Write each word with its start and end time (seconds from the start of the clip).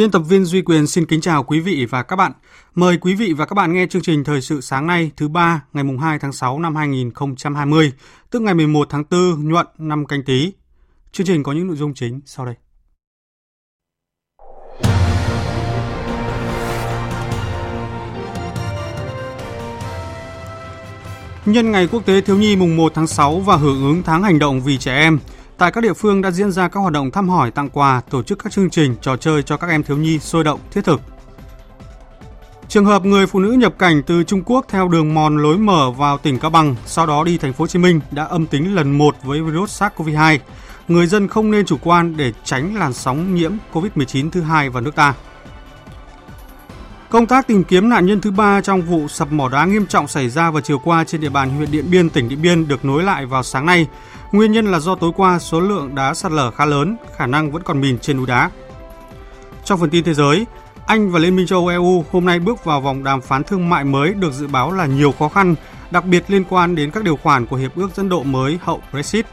Biên 0.00 0.10
tập 0.10 0.22
viên 0.28 0.44
Duy 0.44 0.62
Quyền 0.62 0.86
xin 0.86 1.06
kính 1.06 1.20
chào 1.20 1.42
quý 1.42 1.60
vị 1.60 1.86
và 1.90 2.02
các 2.02 2.16
bạn. 2.16 2.32
Mời 2.74 2.96
quý 2.96 3.14
vị 3.14 3.32
và 3.32 3.46
các 3.46 3.54
bạn 3.54 3.72
nghe 3.72 3.86
chương 3.86 4.02
trình 4.02 4.24
Thời 4.24 4.40
sự 4.40 4.60
sáng 4.60 4.86
nay 4.86 5.10
thứ 5.16 5.28
ba 5.28 5.64
ngày 5.72 5.84
mùng 5.84 5.98
2 5.98 6.18
tháng 6.18 6.32
6 6.32 6.58
năm 6.58 6.76
2020, 6.76 7.92
tức 8.30 8.42
ngày 8.42 8.54
11 8.54 8.86
tháng 8.90 9.04
4 9.10 9.48
nhuận 9.48 9.66
năm 9.78 10.06
canh 10.06 10.24
tí. 10.24 10.52
Chương 11.12 11.26
trình 11.26 11.42
có 11.42 11.52
những 11.52 11.66
nội 11.66 11.76
dung 11.76 11.94
chính 11.94 12.20
sau 12.26 12.46
đây. 12.46 12.54
Nhân 21.46 21.70
ngày 21.72 21.86
quốc 21.86 22.06
tế 22.06 22.20
thiếu 22.20 22.36
nhi 22.36 22.56
mùng 22.56 22.76
1 22.76 22.92
tháng 22.94 23.06
6 23.06 23.40
và 23.40 23.56
hưởng 23.56 23.82
ứng 23.82 24.02
tháng 24.02 24.22
hành 24.22 24.38
động 24.38 24.60
vì 24.60 24.78
trẻ 24.78 24.94
em, 24.94 25.18
Tại 25.60 25.72
các 25.72 25.80
địa 25.80 25.92
phương 25.92 26.22
đã 26.22 26.30
diễn 26.30 26.52
ra 26.52 26.68
các 26.68 26.80
hoạt 26.80 26.92
động 26.92 27.10
thăm 27.10 27.28
hỏi, 27.28 27.50
tặng 27.50 27.68
quà, 27.70 28.00
tổ 28.10 28.22
chức 28.22 28.38
các 28.38 28.52
chương 28.52 28.70
trình, 28.70 28.96
trò 29.02 29.16
chơi 29.16 29.42
cho 29.42 29.56
các 29.56 29.70
em 29.70 29.82
thiếu 29.82 29.96
nhi 29.96 30.18
sôi 30.18 30.44
động, 30.44 30.60
thiết 30.70 30.84
thực. 30.84 31.00
Trường 32.68 32.84
hợp 32.84 33.04
người 33.04 33.26
phụ 33.26 33.40
nữ 33.40 33.52
nhập 33.52 33.74
cảnh 33.78 34.02
từ 34.06 34.24
Trung 34.24 34.42
Quốc 34.46 34.66
theo 34.68 34.88
đường 34.88 35.14
mòn 35.14 35.36
lối 35.36 35.58
mở 35.58 35.90
vào 35.90 36.18
tỉnh 36.18 36.38
Cao 36.38 36.50
Bằng, 36.50 36.76
sau 36.86 37.06
đó 37.06 37.24
đi 37.24 37.38
thành 37.38 37.52
phố 37.52 37.62
Hồ 37.62 37.66
Chí 37.66 37.78
Minh 37.78 38.00
đã 38.10 38.24
âm 38.24 38.46
tính 38.46 38.74
lần 38.74 38.98
một 38.98 39.16
với 39.22 39.42
virus 39.42 39.82
SARS-CoV-2. 39.82 40.38
Người 40.88 41.06
dân 41.06 41.28
không 41.28 41.50
nên 41.50 41.66
chủ 41.66 41.76
quan 41.82 42.16
để 42.16 42.32
tránh 42.44 42.76
làn 42.76 42.92
sóng 42.92 43.34
nhiễm 43.34 43.52
COVID-19 43.72 44.30
thứ 44.30 44.40
hai 44.40 44.70
vào 44.70 44.82
nước 44.82 44.94
ta. 44.94 45.14
Công 47.10 47.26
tác 47.26 47.46
tìm 47.46 47.64
kiếm 47.64 47.88
nạn 47.88 48.06
nhân 48.06 48.20
thứ 48.20 48.30
ba 48.30 48.60
trong 48.60 48.82
vụ 48.82 49.08
sập 49.08 49.32
mỏ 49.32 49.48
đá 49.48 49.64
nghiêm 49.64 49.86
trọng 49.86 50.08
xảy 50.08 50.28
ra 50.28 50.50
vào 50.50 50.60
chiều 50.60 50.78
qua 50.78 51.04
trên 51.04 51.20
địa 51.20 51.28
bàn 51.28 51.50
huyện 51.50 51.70
Điện 51.70 51.90
Biên, 51.90 52.10
tỉnh 52.10 52.28
Điện 52.28 52.42
Biên 52.42 52.68
được 52.68 52.84
nối 52.84 53.02
lại 53.02 53.26
vào 53.26 53.42
sáng 53.42 53.66
nay. 53.66 53.86
Nguyên 54.32 54.52
nhân 54.52 54.66
là 54.66 54.78
do 54.78 54.94
tối 54.94 55.12
qua 55.16 55.38
số 55.38 55.60
lượng 55.60 55.94
đá 55.94 56.14
sạt 56.14 56.32
lở 56.32 56.50
khá 56.50 56.64
lớn, 56.64 56.96
khả 57.16 57.26
năng 57.26 57.52
vẫn 57.52 57.62
còn 57.62 57.80
mìn 57.80 57.98
trên 57.98 58.16
núi 58.16 58.26
đá. 58.26 58.50
Trong 59.64 59.80
phần 59.80 59.90
tin 59.90 60.04
thế 60.04 60.14
giới, 60.14 60.46
Anh 60.86 61.10
và 61.10 61.18
Liên 61.18 61.36
minh 61.36 61.46
châu 61.46 61.58
Âu 61.58 61.68
EU 61.68 62.04
hôm 62.12 62.24
nay 62.24 62.38
bước 62.38 62.64
vào 62.64 62.80
vòng 62.80 63.04
đàm 63.04 63.20
phán 63.20 63.44
thương 63.44 63.68
mại 63.68 63.84
mới 63.84 64.14
được 64.14 64.32
dự 64.32 64.46
báo 64.46 64.72
là 64.72 64.86
nhiều 64.86 65.14
khó 65.18 65.28
khăn, 65.28 65.54
đặc 65.90 66.04
biệt 66.04 66.24
liên 66.28 66.44
quan 66.48 66.74
đến 66.74 66.90
các 66.90 67.04
điều 67.04 67.16
khoản 67.16 67.46
của 67.46 67.56
hiệp 67.56 67.76
ước 67.76 67.96
dẫn 67.96 68.08
độ 68.08 68.22
mới 68.22 68.58
hậu 68.62 68.82
Brexit. 68.92 69.26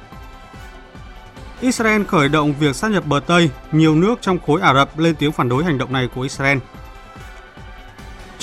Israel 1.61 2.03
khởi 2.03 2.29
động 2.29 2.53
việc 2.59 2.75
sát 2.75 2.91
nhập 2.91 3.05
bờ 3.05 3.19
Tây, 3.27 3.49
nhiều 3.71 3.95
nước 3.95 4.15
trong 4.21 4.39
khối 4.47 4.61
Ả 4.61 4.73
Rập 4.73 4.99
lên 4.99 5.15
tiếng 5.15 5.31
phản 5.31 5.49
đối 5.49 5.63
hành 5.63 5.77
động 5.77 5.93
này 5.93 6.09
của 6.15 6.21
Israel. 6.21 6.57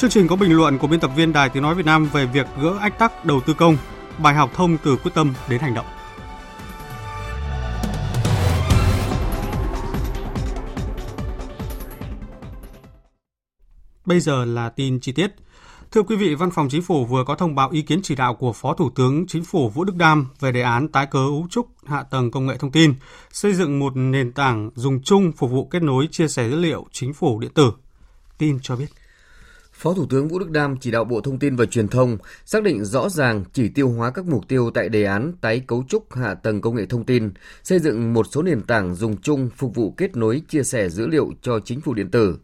Chương 0.05 0.11
trình 0.11 0.29
có 0.29 0.37
bình 0.37 0.53
luận 0.53 0.79
của 0.79 0.87
biên 0.87 1.01
tập 1.01 1.11
viên 1.17 1.33
Đài 1.33 1.49
Tiếng 1.49 1.63
Nói 1.63 1.75
Việt 1.75 1.87
Nam 1.87 2.09
về 2.13 2.27
việc 2.27 2.47
gỡ 2.61 2.79
ách 2.81 2.99
tắc 2.99 3.25
đầu 3.25 3.41
tư 3.41 3.55
công, 3.55 3.77
bài 4.19 4.35
học 4.35 4.51
thông 4.55 4.77
từ 4.79 4.97
quyết 4.97 5.11
tâm 5.15 5.35
đến 5.49 5.61
hành 5.61 5.75
động. 5.75 5.87
Bây 14.05 14.21
giờ 14.21 14.45
là 14.45 14.69
tin 14.69 15.01
chi 15.01 15.13
tiết. 15.13 15.35
Thưa 15.91 16.03
quý 16.03 16.17
vị, 16.17 16.35
Văn 16.35 16.51
phòng 16.51 16.69
Chính 16.69 16.83
phủ 16.83 17.05
vừa 17.05 17.25
có 17.25 17.35
thông 17.35 17.55
báo 17.55 17.71
ý 17.71 17.83
kiến 17.83 18.01
chỉ 18.03 18.15
đạo 18.15 18.35
của 18.35 18.53
Phó 18.53 18.75
Thủ 18.75 18.91
tướng 18.95 19.27
Chính 19.27 19.45
phủ 19.45 19.69
Vũ 19.69 19.85
Đức 19.85 19.97
Đam 19.97 20.27
về 20.41 20.53
đề 20.53 20.63
án 20.63 20.89
tái 20.89 21.07
cấu 21.07 21.47
trúc 21.51 21.67
hạ 21.87 22.03
tầng 22.03 22.31
công 22.31 22.47
nghệ 22.47 22.57
thông 22.59 22.73
tin, 22.73 22.95
xây 23.33 23.55
dựng 23.55 23.79
một 23.79 23.97
nền 23.97 24.33
tảng 24.33 24.71
dùng 24.75 25.03
chung 25.03 25.33
phục 25.33 25.51
vụ 25.51 25.65
kết 25.67 25.83
nối 25.83 26.09
chia 26.11 26.29
sẻ 26.29 26.49
dữ 26.49 26.57
liệu 26.57 26.87
chính 26.93 27.13
phủ 27.13 27.41
điện 27.41 27.51
tử. 27.55 27.73
Tin 28.39 28.59
cho 28.63 28.77
biết. 28.77 28.87
Phó 29.75 29.95
Thủ 29.95 30.07
tướng 30.07 30.29
Vũ 30.29 30.39
Đức 30.39 30.51
Đam 30.51 30.77
chỉ 30.81 30.91
đạo 30.91 31.05
Bộ 31.05 31.21
Thông 31.21 31.39
tin 31.39 31.57
và 31.57 31.67
Truyền 31.67 31.89
thông 31.89 32.19
xác 32.45 32.63
định 32.63 32.85
rõ 32.85 33.09
ràng 33.09 33.45
chỉ 33.53 33.69
tiêu 33.69 33.89
hóa 33.89 34.11
các 34.11 34.27
mục 34.27 34.49
tiêu 34.49 34.71
tại 34.75 34.89
đề 34.89 35.05
án 35.05 35.33
tái 35.41 35.61
cấu 35.67 35.85
trúc 35.89 36.15
hạ 36.15 36.35
tầng 36.35 36.61
công 36.61 36.77
nghệ 36.77 36.87
thông 36.87 37.05
tin, 37.05 37.31
xây 37.63 37.79
dựng 37.79 38.13
một 38.13 38.27
số 38.31 38.43
nền 38.43 38.63
tảng 38.63 38.95
dùng 38.95 39.17
chung 39.21 39.51
phục 39.57 39.75
vụ 39.75 39.91
kết 39.91 40.17
nối 40.17 40.43
chia 40.49 40.63
sẻ 40.63 40.89
dữ 40.89 41.07
liệu 41.07 41.31
cho 41.43 41.61
chính 41.65 41.81
phủ 41.81 41.95
điện 41.95 42.11
tử. 42.11 42.39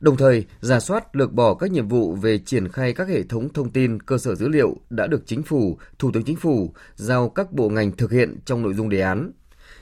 Đồng 0.00 0.16
thời, 0.16 0.44
giả 0.60 0.80
soát 0.80 1.16
lược 1.16 1.32
bỏ 1.32 1.54
các 1.54 1.70
nhiệm 1.70 1.88
vụ 1.88 2.14
về 2.14 2.38
triển 2.38 2.68
khai 2.68 2.92
các 2.92 3.08
hệ 3.08 3.22
thống 3.22 3.52
thông 3.52 3.70
tin 3.70 4.02
cơ 4.02 4.18
sở 4.18 4.34
dữ 4.34 4.48
liệu 4.48 4.76
đã 4.90 5.06
được 5.06 5.22
Chính 5.26 5.42
phủ, 5.42 5.78
Thủ 5.98 6.10
tướng 6.14 6.24
Chính 6.24 6.36
phủ 6.36 6.72
giao 6.94 7.28
các 7.28 7.52
bộ 7.52 7.68
ngành 7.68 7.92
thực 7.92 8.12
hiện 8.12 8.36
trong 8.44 8.62
nội 8.62 8.74
dung 8.74 8.88
đề 8.88 9.00
án 9.00 9.32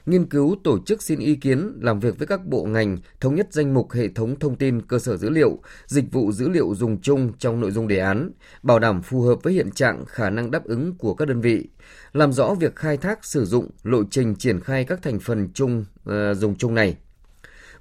nghiên 0.07 0.27
cứu 0.27 0.57
tổ 0.65 0.79
chức 0.87 1.03
xin 1.03 1.19
ý 1.19 1.35
kiến, 1.35 1.79
làm 1.81 2.01
việc 2.01 2.19
với 2.19 2.27
các 2.27 2.47
bộ 2.47 2.65
ngành, 2.65 2.99
thống 3.21 3.35
nhất 3.35 3.47
danh 3.51 3.75
mục 3.75 3.93
hệ 3.93 4.09
thống 4.09 4.39
thông 4.39 4.57
tin 4.57 4.83
cơ 4.83 4.99
sở 4.99 5.17
dữ 5.17 5.31
liệu, 5.31 5.59
dịch 5.87 6.13
vụ 6.13 6.33
dữ 6.33 6.49
liệu 6.49 6.75
dùng 6.75 7.01
chung 7.01 7.33
trong 7.39 7.61
nội 7.61 7.71
dung 7.71 7.89
đề 7.89 7.99
án, 7.99 8.31
bảo 8.63 8.79
đảm 8.79 9.03
phù 9.03 9.23
hợp 9.23 9.43
với 9.43 9.53
hiện 9.53 9.71
trạng 9.71 10.05
khả 10.07 10.31
năng 10.31 10.51
đáp 10.51 10.65
ứng 10.65 10.95
của 10.97 11.15
các 11.15 11.29
đơn 11.29 11.41
vị, 11.41 11.69
làm 12.13 12.33
rõ 12.33 12.55
việc 12.55 12.77
khai 12.77 12.97
thác 12.97 13.25
sử 13.25 13.45
dụng, 13.45 13.71
lộ 13.83 14.03
trình 14.11 14.35
triển 14.35 14.61
khai 14.61 14.85
các 14.85 15.03
thành 15.03 15.21
phần 15.21 15.49
chung 15.55 15.85
uh, 16.09 16.15
dùng 16.37 16.55
chung 16.57 16.75
này. 16.75 16.97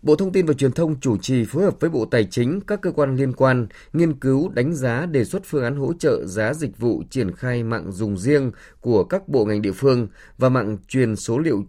Bộ 0.01 0.15
Thông 0.15 0.31
tin 0.31 0.45
và 0.45 0.53
Truyền 0.53 0.71
thông 0.71 0.99
chủ 0.99 1.17
trì 1.17 1.45
phối 1.45 1.63
hợp 1.63 1.79
với 1.79 1.89
Bộ 1.89 2.05
Tài 2.05 2.25
chính, 2.25 2.61
các 2.61 2.81
cơ 2.81 2.91
quan 2.91 3.15
liên 3.15 3.33
quan 3.33 3.67
nghiên 3.93 4.13
cứu 4.13 4.49
đánh 4.49 4.73
giá 4.73 5.05
đề 5.05 5.25
xuất 5.25 5.41
phương 5.45 5.63
án 5.63 5.75
hỗ 5.75 5.93
trợ 5.93 6.25
giá 6.25 6.53
dịch 6.53 6.77
vụ 6.77 7.03
triển 7.09 7.35
khai 7.35 7.63
mạng 7.63 7.91
dùng 7.91 8.17
riêng 8.17 8.51
của 8.79 9.03
các 9.03 9.27
bộ 9.27 9.45
ngành 9.45 9.61
địa 9.61 9.71
phương 9.71 10.07
và 10.37 10.49
mạng 10.49 10.77
truyền 10.87 11.15
số 11.15 11.39
liệu 11.39 11.63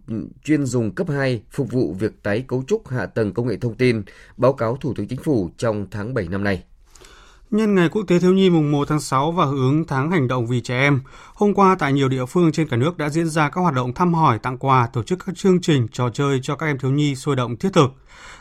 chuyên 0.45 0.67
dùng 0.67 0.95
cấp 0.95 1.09
2 1.09 1.43
phục 1.51 1.73
vụ 1.73 1.93
việc 1.99 2.23
tái 2.23 2.45
cấu 2.49 2.63
trúc 2.67 2.89
hạ 2.89 3.07
tầng 3.07 3.33
công 3.35 3.47
nghệ 3.47 3.57
thông 3.57 3.75
tin, 3.75 4.03
báo 4.37 4.53
cáo 4.53 4.77
Thủ 4.77 4.95
tướng 4.97 5.09
Chính 5.09 5.23
phủ 5.23 5.51
trong 5.57 5.87
tháng 5.91 6.15
7 6.15 6.29
năm 6.29 6.45
nay. 6.45 6.63
Nhân 7.53 7.75
ngày 7.75 7.89
Quốc 7.89 8.03
tế 8.09 8.19
Thiếu 8.19 8.33
nhi 8.33 8.51
mùng 8.51 8.73
1 8.73 8.89
tháng 8.89 9.01
6 9.01 9.33
và 9.33 9.45
hưởng 9.45 9.61
ứng 9.61 9.85
tháng 9.87 10.11
hành 10.11 10.29
động 10.29 10.47
vì 10.47 10.61
trẻ 10.61 10.79
em, 10.79 11.01
hôm 11.35 11.55
qua 11.55 11.77
tại 11.79 11.93
nhiều 11.93 12.09
địa 12.09 12.27
phương 12.27 12.53
trên 12.53 12.69
cả 12.69 12.77
nước 12.77 12.99
đã 12.99 13.09
diễn 13.09 13.29
ra 13.29 13.49
các 13.49 13.61
hoạt 13.61 13.75
động 13.75 13.95
thăm 13.95 14.15
hỏi, 14.15 14.39
tặng 14.39 14.59
quà, 14.59 14.89
tổ 14.93 15.03
chức 15.03 15.19
các 15.27 15.37
chương 15.37 15.61
trình, 15.61 15.89
trò 15.93 16.11
chơi 16.11 16.41
cho 16.43 16.57
các 16.57 16.67
em 16.67 16.79
thiếu 16.79 16.91
nhi 16.91 17.15
sôi 17.15 17.37
động 17.37 17.57
thiết 17.57 17.69
thực. 17.73 17.91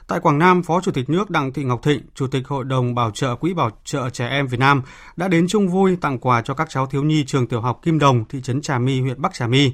Tại 0.08 0.20
Quảng 0.20 0.40
Nam, 0.40 0.64
Phó 0.64 0.82
Chủ 0.82 0.92
tịch 0.92 1.10
nước 1.10 1.30
Đặng 1.30 1.54
Thị 1.54 1.64
Ngọc 1.64 1.84
Thịnh, 1.84 2.02
Chủ 2.16 2.28
tịch 2.28 2.48
Hội 2.48 2.64
đồng 2.64 2.96
Bảo 2.96 3.12
trợ 3.12 3.36
Quỹ 3.36 3.54
Bảo 3.54 3.70
trợ 3.86 4.10
Trẻ 4.10 4.28
Em 4.28 4.48
Việt 4.48 4.60
Nam 4.60 4.82
đã 5.16 5.28
đến 5.28 5.48
chung 5.48 5.68
vui 5.68 5.96
tặng 6.02 6.20
quà 6.20 6.42
cho 6.42 6.54
các 6.54 6.70
cháu 6.70 6.86
thiếu 6.86 7.04
nhi 7.04 7.24
trường 7.28 7.48
tiểu 7.48 7.62
học 7.62 7.80
Kim 7.84 8.00
Đồng, 8.00 8.26
thị 8.26 8.42
trấn 8.42 8.62
Trà 8.62 8.80
My, 8.80 9.02
huyện 9.02 9.22
Bắc 9.22 9.34
Trà 9.34 9.48
My. 9.48 9.74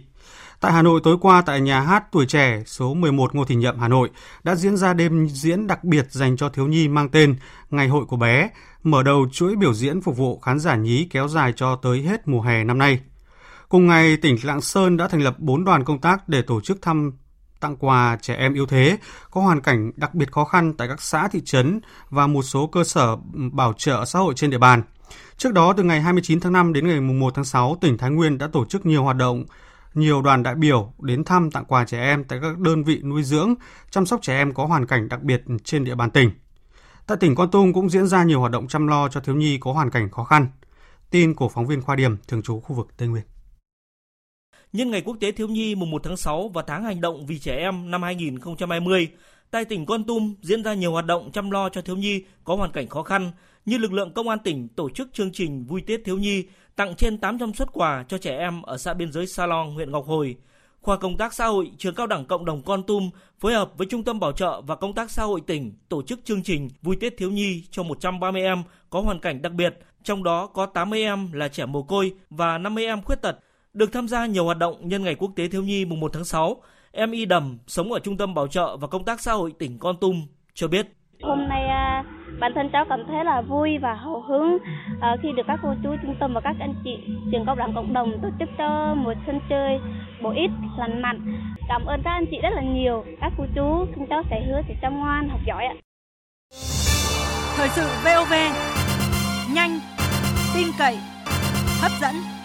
Tại 0.60 0.74
Hà 0.74 0.82
Nội 0.82 1.02
tối 1.04 1.18
qua 1.22 1.42
tại 1.42 1.62
nhà 1.62 1.82
hát 1.82 2.04
Tuổi 2.12 2.26
Trẻ 2.26 2.64
số 2.66 2.94
11 2.94 3.36
Ngô 3.36 3.46
Thị 3.46 3.56
Nhậm, 3.56 3.80
Hà 3.80 3.88
Nội 3.88 4.10
đã 4.44 4.56
diễn 4.56 4.78
ra 4.78 4.94
đêm 4.94 5.28
diễn 5.28 5.68
đặc 5.68 5.84
biệt 5.84 6.12
dành 6.12 6.38
cho 6.38 6.50
thiếu 6.50 6.68
nhi 6.68 6.88
mang 6.88 7.10
tên 7.10 7.36
Ngày 7.70 7.88
hội 7.88 8.06
của 8.06 8.18
bé, 8.18 8.50
mở 8.84 9.04
đầu 9.04 9.28
chuỗi 9.32 9.56
biểu 9.56 9.74
diễn 9.74 10.02
phục 10.02 10.18
vụ 10.18 10.40
khán 10.40 10.60
giả 10.60 10.76
nhí 10.76 11.08
kéo 11.12 11.28
dài 11.28 11.54
cho 11.56 11.76
tới 11.76 12.02
hết 12.02 12.28
mùa 12.28 12.42
hè 12.42 12.64
năm 12.64 12.78
nay. 12.78 13.00
Cùng 13.70 13.88
ngày, 13.88 14.18
tỉnh 14.18 14.38
Lạng 14.44 14.62
Sơn 14.62 14.98
đã 14.98 15.08
thành 15.08 15.22
lập 15.22 15.40
4 15.40 15.66
đoàn 15.66 15.84
công 15.84 16.02
tác 16.02 16.30
để 16.30 16.42
tổ 16.42 16.62
chức 16.62 16.82
thăm 16.82 17.12
tặng 17.60 17.76
quà 17.76 18.18
trẻ 18.22 18.36
em 18.36 18.54
yếu 18.54 18.66
thế 18.66 18.98
có 19.32 19.42
hoàn 19.42 19.62
cảnh 19.62 19.92
đặc 19.96 20.16
biệt 20.16 20.32
khó 20.32 20.46
khăn 20.46 20.74
tại 20.74 20.88
các 20.88 21.02
xã 21.02 21.28
thị 21.28 21.42
trấn 21.46 21.82
và 22.10 22.28
một 22.28 22.44
số 22.44 22.68
cơ 22.68 22.84
sở 22.84 23.16
bảo 23.52 23.74
trợ 23.74 24.06
xã 24.06 24.20
hội 24.20 24.34
trên 24.34 24.50
địa 24.50 24.58
bàn. 24.58 24.82
Trước 25.38 25.54
đó, 25.54 25.74
từ 25.74 25.84
ngày 25.84 26.02
29 26.02 26.40
tháng 26.40 26.54
5 26.54 26.74
đến 26.74 26.88
ngày 26.88 27.02
1 27.02 27.34
tháng 27.36 27.46
6, 27.46 27.78
tỉnh 27.82 27.98
Thái 27.98 28.10
Nguyên 28.10 28.38
đã 28.38 28.48
tổ 28.48 28.66
chức 28.66 28.86
nhiều 28.86 29.04
hoạt 29.04 29.18
động 29.18 29.46
nhiều 29.98 30.22
đoàn 30.22 30.44
đại 30.44 30.56
biểu 30.56 30.94
đến 31.00 31.24
thăm 31.24 31.52
tặng 31.52 31.66
quà 31.66 31.86
trẻ 31.86 32.00
em 32.00 32.24
tại 32.24 32.40
các 32.42 32.58
đơn 32.60 32.84
vị 32.84 33.02
nuôi 33.04 33.24
dưỡng, 33.24 33.54
chăm 33.90 34.06
sóc 34.06 34.22
trẻ 34.22 34.38
em 34.38 34.54
có 34.54 34.66
hoàn 34.66 34.88
cảnh 34.88 35.10
đặc 35.10 35.24
biệt 35.24 35.44
trên 35.64 35.84
địa 35.84 35.96
bàn 35.96 36.12
tỉnh. 36.12 36.32
Tại 37.08 37.18
tỉnh 37.20 37.36
Con 37.36 37.52
Tum 37.52 37.74
cũng 37.74 37.90
diễn 37.90 38.08
ra 38.08 38.24
nhiều 38.24 38.40
hoạt 38.40 38.52
động 38.52 38.68
chăm 38.68 38.88
lo 38.88 39.10
cho 39.10 39.20
thiếu 39.20 39.36
nhi 39.36 39.58
có 39.62 39.74
hoàn 39.74 39.90
cảnh 39.90 40.10
khó 40.12 40.24
khăn. 40.24 40.48
Tin 41.10 41.34
của 41.34 41.50
phóng 41.50 41.68
viên 41.68 41.82
Khoa 41.82 41.96
Điểm, 41.96 42.18
thường 42.28 42.42
trú 42.42 42.60
khu 42.60 42.76
vực 42.76 42.88
Tây 42.98 43.08
Nguyên. 43.08 43.24
Nhân 44.74 44.92
ngày 44.92 45.02
Quốc 45.02 45.18
tế 45.20 45.32
Thiếu 45.32 45.48
nhi 45.48 45.76
mùng 45.76 45.92
1 45.92 46.04
tháng 46.04 46.18
6 46.18 46.50
và 46.54 46.64
tháng 46.68 46.84
hành 46.84 47.02
động 47.02 47.26
vì 47.26 47.40
trẻ 47.40 47.56
em 47.56 47.92
năm 47.92 48.04
2020, 48.04 49.10
tại 49.52 49.66
tỉnh 49.66 49.86
Con 49.86 50.04
Tum 50.04 50.36
diễn 50.42 50.64
ra 50.64 50.74
nhiều 50.74 50.92
hoạt 50.92 51.06
động 51.06 51.32
chăm 51.34 51.52
lo 51.52 51.70
cho 51.70 51.82
thiếu 51.82 51.96
nhi 51.96 52.24
có 52.44 52.56
hoàn 52.56 52.72
cảnh 52.72 52.88
khó 52.88 53.04
khăn 53.04 53.32
như 53.66 53.78
lực 53.78 53.94
lượng 53.94 54.14
công 54.14 54.30
an 54.30 54.40
tỉnh 54.44 54.68
tổ 54.68 54.90
chức 54.90 55.14
chương 55.14 55.32
trình 55.32 55.66
vui 55.66 55.82
Tết 55.82 56.02
thiếu 56.06 56.18
nhi 56.18 56.46
tặng 56.78 56.96
trên 56.96 57.18
800 57.18 57.54
xuất 57.54 57.74
quà 57.74 58.06
cho 58.08 58.18
trẻ 58.18 58.38
em 58.38 58.62
ở 58.62 58.78
xã 58.78 58.94
biên 58.94 59.12
giới 59.12 59.28
Sa 59.28 59.46
Long, 59.46 59.74
huyện 59.74 59.92
Ngọc 59.92 60.06
Hồi. 60.08 60.36
Khoa 60.82 60.98
Công 60.98 61.18
tác 61.18 61.34
Xã 61.34 61.48
hội 61.48 61.72
Trường 61.78 61.96
Cao 61.96 62.08
đẳng 62.08 62.26
Cộng 62.26 62.46
đồng 62.46 62.62
Con 62.62 62.84
Tum 62.84 63.10
phối 63.40 63.54
hợp 63.54 63.72
với 63.78 63.88
Trung 63.90 64.04
tâm 64.04 64.20
Bảo 64.20 64.32
trợ 64.32 64.62
và 64.62 64.76
Công 64.76 64.94
tác 64.94 65.12
Xã 65.12 65.24
hội 65.24 65.42
tỉnh 65.42 65.74
tổ 65.90 66.02
chức 66.02 66.26
chương 66.26 66.44
trình 66.44 66.70
Vui 66.82 66.96
Tết 66.96 67.18
Thiếu 67.18 67.32
Nhi 67.32 67.64
cho 67.72 67.84
130 67.84 68.42
em 68.42 68.64
có 68.90 69.02
hoàn 69.02 69.20
cảnh 69.20 69.42
đặc 69.42 69.52
biệt, 69.52 69.80
trong 70.04 70.24
đó 70.24 70.48
có 70.48 70.66
80 70.66 71.04
em 71.04 71.32
là 71.32 71.48
trẻ 71.48 71.66
mồ 71.66 71.84
côi 71.84 72.12
và 72.30 72.58
50 72.58 72.86
em 72.86 73.02
khuyết 73.02 73.22
tật. 73.22 73.40
Được 73.74 73.92
tham 73.94 74.08
gia 74.08 74.26
nhiều 74.26 74.46
hoạt 74.46 74.58
động 74.58 74.90
nhân 74.90 75.04
ngày 75.04 75.16
Quốc 75.16 75.32
tế 75.36 75.48
Thiếu 75.48 75.64
Nhi 75.64 75.86
mùng 75.86 76.00
1 76.00 76.14
tháng 76.14 76.26
6, 76.26 76.62
em 76.92 77.12
Y 77.12 77.26
Đầm 77.26 77.58
sống 77.68 77.94
ở 77.94 78.00
Trung 78.00 78.18
tâm 78.18 78.34
Bảo 78.34 78.48
trợ 78.48 78.78
và 78.78 78.88
Công 78.88 79.06
tác 79.06 79.22
Xã 79.22 79.34
hội 79.34 79.54
tỉnh 79.60 79.78
Con 79.80 79.98
Tum 80.02 80.22
cho 80.54 80.68
biết. 80.68 80.88
Hôm 81.22 81.48
nay 81.50 81.57
bản 82.40 82.54
thân 82.56 82.70
cháu 82.70 82.86
cảm 82.90 83.04
thấy 83.08 83.26
là 83.26 83.42
vui 83.42 83.78
và 83.78 83.94
hào 83.94 84.22
hứng 84.22 84.58
à, 85.02 85.16
khi 85.22 85.32
được 85.32 85.44
các 85.48 85.60
cô 85.64 85.74
chú 85.84 85.96
trung 86.02 86.16
tâm 86.20 86.34
và 86.34 86.42
các 86.42 86.56
anh 86.60 86.74
chị 86.84 86.98
trường 87.32 87.46
cao 87.46 87.56
đẳng 87.56 87.74
cộng 87.74 87.94
đồng 87.94 88.20
tổ 88.22 88.30
chức 88.40 88.50
cho 88.58 88.94
một 88.96 89.14
sân 89.26 89.40
chơi 89.50 89.80
bổ 90.22 90.30
ích 90.30 90.52
lành 90.78 91.02
mạnh. 91.02 91.20
Cảm 91.70 91.86
ơn 91.86 92.02
các 92.04 92.12
anh 92.12 92.26
chị 92.32 92.38
rất 92.42 92.50
là 92.50 92.62
nhiều. 92.62 93.06
Các 93.22 93.34
cô 93.38 93.46
chú 93.56 93.86
chúng 93.96 94.08
cháu 94.08 94.24
sẽ 94.30 94.44
hứa 94.48 94.62
sẽ 94.68 94.76
chăm 94.82 95.00
ngoan 95.00 95.30
học 95.30 95.40
giỏi 95.48 95.66
ạ. 95.66 95.76
Thời 97.58 97.70
sự 97.70 97.88
VOV 98.04 98.34
nhanh, 99.54 99.80
tin 100.56 100.68
cậy, 100.80 100.98
hấp 101.82 101.92
dẫn. 102.02 102.37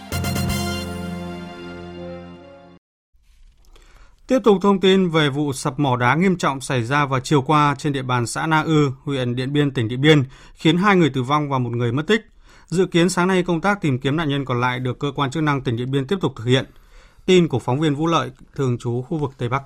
Tiếp 4.27 4.39
tục 4.45 4.59
thông 4.63 4.81
tin 4.81 5.09
về 5.09 5.31
vụ 5.31 5.53
sập 5.53 5.81
mỏ 5.81 5.97
đá 5.97 6.15
nghiêm 6.15 6.37
trọng 6.37 6.61
xảy 6.61 6.83
ra 6.83 7.07
vào 7.07 7.21
chiều 7.21 7.43
qua 7.43 7.75
trên 7.79 7.93
địa 7.93 8.03
bàn 8.03 8.27
xã 8.27 8.47
Na 8.47 8.63
Ư, 8.63 8.91
huyện 9.05 9.37
Điện 9.37 9.53
Biên, 9.53 9.71
tỉnh 9.71 9.89
Điện 9.89 10.01
Biên, 10.01 10.23
khiến 10.55 10.77
hai 10.77 10.97
người 10.97 11.11
tử 11.11 11.23
vong 11.23 11.49
và 11.49 11.59
một 11.59 11.71
người 11.71 11.93
mất 11.93 12.07
tích. 12.07 12.21
Dự 12.67 12.87
kiến 12.87 13.09
sáng 13.09 13.29
nay 13.29 13.43
công 13.43 13.61
tác 13.61 13.81
tìm 13.81 13.99
kiếm 13.99 14.17
nạn 14.17 14.29
nhân 14.29 14.45
còn 14.45 14.61
lại 14.61 14.81
được 14.81 14.99
cơ 14.99 15.13
quan 15.17 15.31
chức 15.31 15.43
năng 15.43 15.61
tỉnh 15.61 15.77
Điện 15.77 15.91
Biên 15.91 16.07
tiếp 16.07 16.17
tục 16.21 16.33
thực 16.37 16.45
hiện. 16.45 16.65
Tin 17.27 17.49
của 17.49 17.59
phóng 17.59 17.81
viên 17.81 17.95
Vũ 17.95 18.07
Lợi, 18.07 18.31
thường 18.55 18.79
trú 18.79 19.03
khu 19.03 19.19
vực 19.19 19.31
Tây 19.39 19.49
Bắc. 19.49 19.63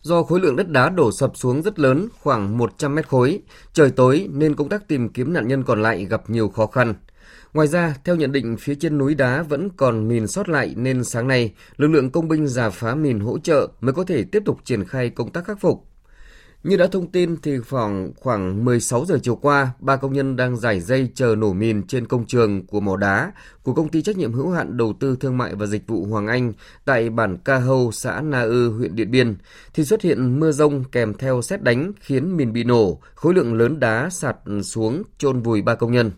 Do 0.00 0.22
khối 0.22 0.40
lượng 0.40 0.56
đất 0.56 0.68
đá 0.68 0.88
đổ 0.88 1.12
sập 1.12 1.30
xuống 1.34 1.62
rất 1.62 1.78
lớn, 1.78 2.08
khoảng 2.20 2.58
100 2.58 2.94
mét 2.94 3.08
khối, 3.08 3.40
trời 3.72 3.90
tối 3.90 4.28
nên 4.32 4.54
công 4.54 4.68
tác 4.68 4.88
tìm 4.88 5.08
kiếm 5.08 5.32
nạn 5.32 5.48
nhân 5.48 5.62
còn 5.62 5.82
lại 5.82 6.04
gặp 6.04 6.30
nhiều 6.30 6.48
khó 6.48 6.66
khăn. 6.66 6.94
Ngoài 7.54 7.68
ra, 7.68 7.96
theo 8.04 8.16
nhận 8.16 8.32
định 8.32 8.56
phía 8.56 8.74
trên 8.74 8.98
núi 8.98 9.14
đá 9.14 9.42
vẫn 9.42 9.68
còn 9.76 10.08
mìn 10.08 10.26
sót 10.26 10.48
lại 10.48 10.74
nên 10.76 11.04
sáng 11.04 11.28
nay, 11.28 11.54
lực 11.76 11.88
lượng 11.88 12.10
công 12.10 12.28
binh 12.28 12.46
giả 12.46 12.70
phá 12.70 12.94
mìn 12.94 13.20
hỗ 13.20 13.38
trợ 13.38 13.68
mới 13.80 13.92
có 13.92 14.04
thể 14.04 14.24
tiếp 14.24 14.42
tục 14.44 14.58
triển 14.64 14.84
khai 14.84 15.10
công 15.10 15.30
tác 15.30 15.44
khắc 15.44 15.60
phục. 15.60 15.84
Như 16.64 16.76
đã 16.76 16.86
thông 16.86 17.10
tin 17.10 17.36
thì 17.42 17.58
khoảng 17.58 18.12
khoảng 18.16 18.64
16 18.64 19.04
giờ 19.04 19.18
chiều 19.22 19.36
qua, 19.36 19.70
ba 19.78 19.96
công 19.96 20.12
nhân 20.12 20.36
đang 20.36 20.56
giải 20.56 20.80
dây 20.80 21.10
chờ 21.14 21.34
nổ 21.38 21.52
mìn 21.52 21.86
trên 21.86 22.06
công 22.06 22.26
trường 22.26 22.66
của 22.66 22.80
mỏ 22.80 22.96
đá 22.96 23.32
của 23.62 23.74
công 23.74 23.88
ty 23.88 24.02
trách 24.02 24.16
nhiệm 24.16 24.32
hữu 24.32 24.50
hạn 24.50 24.76
đầu 24.76 24.92
tư 25.00 25.16
thương 25.20 25.38
mại 25.38 25.54
và 25.54 25.66
dịch 25.66 25.86
vụ 25.86 26.04
Hoàng 26.04 26.26
Anh 26.26 26.52
tại 26.84 27.10
bản 27.10 27.36
Ca 27.44 27.58
Hâu, 27.58 27.92
xã 27.92 28.20
Na 28.20 28.42
Ư, 28.42 28.70
huyện 28.70 28.96
Điện 28.96 29.10
Biên 29.10 29.36
thì 29.74 29.84
xuất 29.84 30.02
hiện 30.02 30.40
mưa 30.40 30.52
rông 30.52 30.84
kèm 30.92 31.14
theo 31.14 31.42
xét 31.42 31.62
đánh 31.62 31.92
khiến 32.00 32.36
mìn 32.36 32.52
bị 32.52 32.64
nổ, 32.64 33.00
khối 33.14 33.34
lượng 33.34 33.54
lớn 33.54 33.80
đá 33.80 34.10
sạt 34.10 34.36
xuống 34.62 35.02
chôn 35.18 35.40
vùi 35.40 35.62
ba 35.62 35.74
công 35.74 35.92
nhân. 35.92 36.10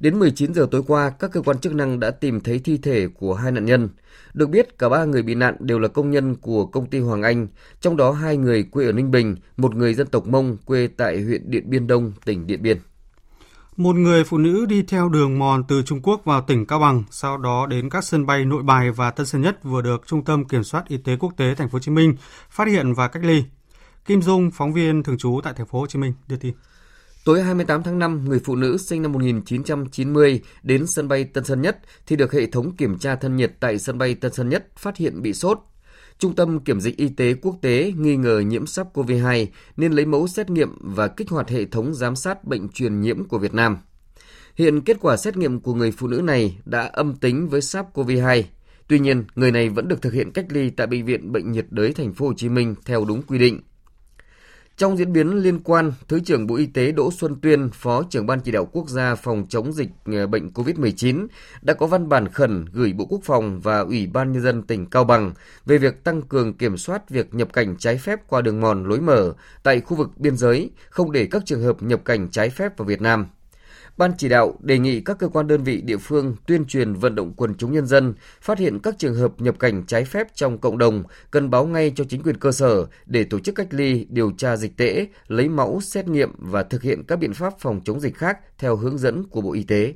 Đến 0.00 0.18
19 0.18 0.54
giờ 0.54 0.66
tối 0.70 0.82
qua, 0.86 1.10
các 1.10 1.30
cơ 1.32 1.40
quan 1.42 1.58
chức 1.58 1.74
năng 1.74 2.00
đã 2.00 2.10
tìm 2.10 2.40
thấy 2.40 2.58
thi 2.58 2.78
thể 2.78 3.08
của 3.08 3.34
hai 3.34 3.52
nạn 3.52 3.64
nhân. 3.64 3.88
Được 4.34 4.46
biết, 4.46 4.78
cả 4.78 4.88
ba 4.88 5.04
người 5.04 5.22
bị 5.22 5.34
nạn 5.34 5.56
đều 5.60 5.78
là 5.78 5.88
công 5.88 6.10
nhân 6.10 6.34
của 6.36 6.66
công 6.66 6.86
ty 6.86 6.98
Hoàng 6.98 7.22
Anh, 7.22 7.46
trong 7.80 7.96
đó 7.96 8.12
hai 8.12 8.36
người 8.36 8.62
quê 8.62 8.86
ở 8.86 8.92
Ninh 8.92 9.10
Bình, 9.10 9.36
một 9.56 9.74
người 9.74 9.94
dân 9.94 10.06
tộc 10.06 10.26
Mông 10.26 10.56
quê 10.64 10.88
tại 10.96 11.22
huyện 11.22 11.50
Điện 11.50 11.70
Biên 11.70 11.86
Đông, 11.86 12.12
tỉnh 12.24 12.46
Điện 12.46 12.62
Biên. 12.62 12.78
Một 13.76 13.96
người 13.96 14.24
phụ 14.24 14.38
nữ 14.38 14.66
đi 14.66 14.82
theo 14.82 15.08
đường 15.08 15.38
mòn 15.38 15.64
từ 15.68 15.82
Trung 15.82 16.00
Quốc 16.02 16.24
vào 16.24 16.40
tỉnh 16.40 16.66
Cao 16.66 16.78
Bằng, 16.78 17.04
sau 17.10 17.38
đó 17.38 17.66
đến 17.66 17.90
các 17.90 18.04
sân 18.04 18.26
bay 18.26 18.44
Nội 18.44 18.62
Bài 18.62 18.90
và 18.90 19.10
Tân 19.10 19.26
Sơn 19.26 19.42
Nhất 19.42 19.64
vừa 19.64 19.82
được 19.82 20.02
Trung 20.06 20.24
tâm 20.24 20.44
Kiểm 20.44 20.64
soát 20.64 20.88
Y 20.88 20.96
tế 20.96 21.16
Quốc 21.16 21.32
tế 21.36 21.54
Thành 21.54 21.68
phố 21.68 21.76
Hồ 21.76 21.80
Chí 21.80 21.90
Minh 21.90 22.14
phát 22.50 22.68
hiện 22.68 22.94
và 22.94 23.08
cách 23.08 23.24
ly. 23.24 23.44
Kim 24.04 24.22
Dung, 24.22 24.50
phóng 24.50 24.72
viên 24.72 25.02
thường 25.02 25.18
trú 25.18 25.40
tại 25.44 25.54
Thành 25.56 25.66
phố 25.66 25.80
Hồ 25.80 25.86
Chí 25.86 25.98
Minh 25.98 26.12
đưa 26.28 26.36
tin. 26.36 26.54
Tối 27.28 27.42
28 27.42 27.82
tháng 27.82 27.98
5, 27.98 28.24
người 28.28 28.40
phụ 28.44 28.56
nữ 28.56 28.76
sinh 28.78 29.02
năm 29.02 29.12
1990 29.12 30.40
đến 30.62 30.86
sân 30.86 31.08
bay 31.08 31.24
Tân 31.24 31.44
Sơn 31.44 31.62
Nhất 31.62 31.78
thì 32.06 32.16
được 32.16 32.32
hệ 32.32 32.46
thống 32.46 32.76
kiểm 32.76 32.98
tra 32.98 33.16
thân 33.16 33.36
nhiệt 33.36 33.52
tại 33.60 33.78
sân 33.78 33.98
bay 33.98 34.14
Tân 34.14 34.32
Sơn 34.32 34.48
Nhất 34.48 34.66
phát 34.76 34.96
hiện 34.96 35.22
bị 35.22 35.32
sốt. 35.34 35.58
Trung 36.18 36.34
tâm 36.34 36.60
Kiểm 36.60 36.80
dịch 36.80 36.96
Y 36.96 37.08
tế 37.08 37.34
Quốc 37.34 37.56
tế 37.62 37.92
nghi 37.96 38.16
ngờ 38.16 38.42
nhiễm 38.46 38.64
SARS-CoV-2 38.64 39.46
nên 39.76 39.92
lấy 39.92 40.06
mẫu 40.06 40.28
xét 40.28 40.50
nghiệm 40.50 40.78
và 40.80 41.08
kích 41.08 41.30
hoạt 41.30 41.48
hệ 41.48 41.64
thống 41.64 41.94
giám 41.94 42.16
sát 42.16 42.44
bệnh 42.44 42.68
truyền 42.68 43.00
nhiễm 43.00 43.24
của 43.24 43.38
Việt 43.38 43.54
Nam. 43.54 43.78
Hiện 44.54 44.80
kết 44.80 44.96
quả 45.00 45.16
xét 45.16 45.36
nghiệm 45.36 45.60
của 45.60 45.74
người 45.74 45.90
phụ 45.90 46.06
nữ 46.06 46.20
này 46.24 46.58
đã 46.64 46.82
âm 46.82 47.16
tính 47.16 47.48
với 47.48 47.60
SARS-CoV-2. 47.60 48.42
Tuy 48.88 48.98
nhiên, 48.98 49.24
người 49.34 49.52
này 49.52 49.68
vẫn 49.68 49.88
được 49.88 50.02
thực 50.02 50.12
hiện 50.12 50.32
cách 50.32 50.46
ly 50.48 50.70
tại 50.70 50.86
bệnh 50.86 51.04
viện 51.04 51.32
Bệnh 51.32 51.52
nhiệt 51.52 51.66
đới 51.70 51.92
thành 51.92 52.12
phố 52.12 52.26
Hồ 52.26 52.34
Chí 52.36 52.48
Minh 52.48 52.74
theo 52.84 53.04
đúng 53.04 53.22
quy 53.22 53.38
định. 53.38 53.60
Trong 54.78 54.96
diễn 54.96 55.12
biến 55.12 55.28
liên 55.28 55.58
quan, 55.64 55.92
Thứ 56.08 56.20
trưởng 56.20 56.46
Bộ 56.46 56.56
Y 56.56 56.66
tế 56.66 56.92
Đỗ 56.92 57.10
Xuân 57.12 57.36
Tuyên, 57.40 57.70
Phó 57.72 58.02
trưởng 58.10 58.26
Ban 58.26 58.40
chỉ 58.40 58.52
đạo 58.52 58.68
quốc 58.72 58.88
gia 58.88 59.14
phòng 59.14 59.46
chống 59.48 59.72
dịch 59.72 59.88
ờ, 60.04 60.26
bệnh 60.26 60.50
COVID-19 60.50 61.26
đã 61.62 61.74
có 61.74 61.86
văn 61.86 62.08
bản 62.08 62.28
khẩn 62.28 62.64
gửi 62.72 62.92
Bộ 62.92 63.04
Quốc 63.04 63.20
phòng 63.24 63.60
và 63.60 63.80
Ủy 63.80 64.06
ban 64.06 64.32
Nhân 64.32 64.42
dân 64.42 64.62
tỉnh 64.62 64.86
Cao 64.86 65.04
Bằng 65.04 65.32
về 65.66 65.78
việc 65.78 66.04
tăng 66.04 66.22
cường 66.22 66.54
kiểm 66.54 66.76
soát 66.76 67.10
việc 67.10 67.34
nhập 67.34 67.52
cảnh 67.52 67.76
trái 67.78 67.98
phép 67.98 68.20
qua 68.28 68.40
đường 68.40 68.60
mòn 68.60 68.84
lối 68.84 69.00
mở 69.00 69.32
tại 69.62 69.80
khu 69.80 69.96
vực 69.96 70.10
biên 70.16 70.36
giới, 70.36 70.70
không 70.90 71.12
để 71.12 71.28
các 71.30 71.42
trường 71.46 71.62
hợp 71.62 71.82
nhập 71.82 72.04
cảnh 72.04 72.28
trái 72.30 72.50
phép 72.50 72.78
vào 72.78 72.86
Việt 72.86 73.00
Nam. 73.00 73.26
Ban 73.98 74.12
chỉ 74.18 74.28
đạo 74.28 74.54
đề 74.60 74.78
nghị 74.78 75.00
các 75.00 75.18
cơ 75.18 75.28
quan 75.28 75.46
đơn 75.46 75.62
vị 75.64 75.80
địa 75.80 75.96
phương 75.96 76.36
tuyên 76.46 76.64
truyền 76.64 76.94
vận 76.94 77.14
động 77.14 77.32
quần 77.36 77.54
chúng 77.54 77.72
nhân 77.72 77.86
dân 77.86 78.14
phát 78.40 78.58
hiện 78.58 78.78
các 78.78 78.98
trường 78.98 79.14
hợp 79.14 79.32
nhập 79.38 79.54
cảnh 79.58 79.84
trái 79.86 80.04
phép 80.04 80.26
trong 80.34 80.58
cộng 80.58 80.78
đồng 80.78 81.02
cần 81.30 81.50
báo 81.50 81.66
ngay 81.66 81.92
cho 81.96 82.04
chính 82.04 82.22
quyền 82.22 82.36
cơ 82.36 82.52
sở 82.52 82.86
để 83.06 83.24
tổ 83.24 83.38
chức 83.38 83.54
cách 83.54 83.66
ly, 83.70 84.06
điều 84.10 84.30
tra 84.30 84.56
dịch 84.56 84.76
tễ, 84.76 85.06
lấy 85.28 85.48
mẫu, 85.48 85.80
xét 85.80 86.08
nghiệm 86.08 86.30
và 86.38 86.62
thực 86.62 86.82
hiện 86.82 87.04
các 87.04 87.18
biện 87.18 87.34
pháp 87.34 87.52
phòng 87.60 87.80
chống 87.84 88.00
dịch 88.00 88.16
khác 88.16 88.38
theo 88.58 88.76
hướng 88.76 88.98
dẫn 88.98 89.24
của 89.24 89.40
Bộ 89.40 89.52
Y 89.52 89.62
tế. 89.62 89.94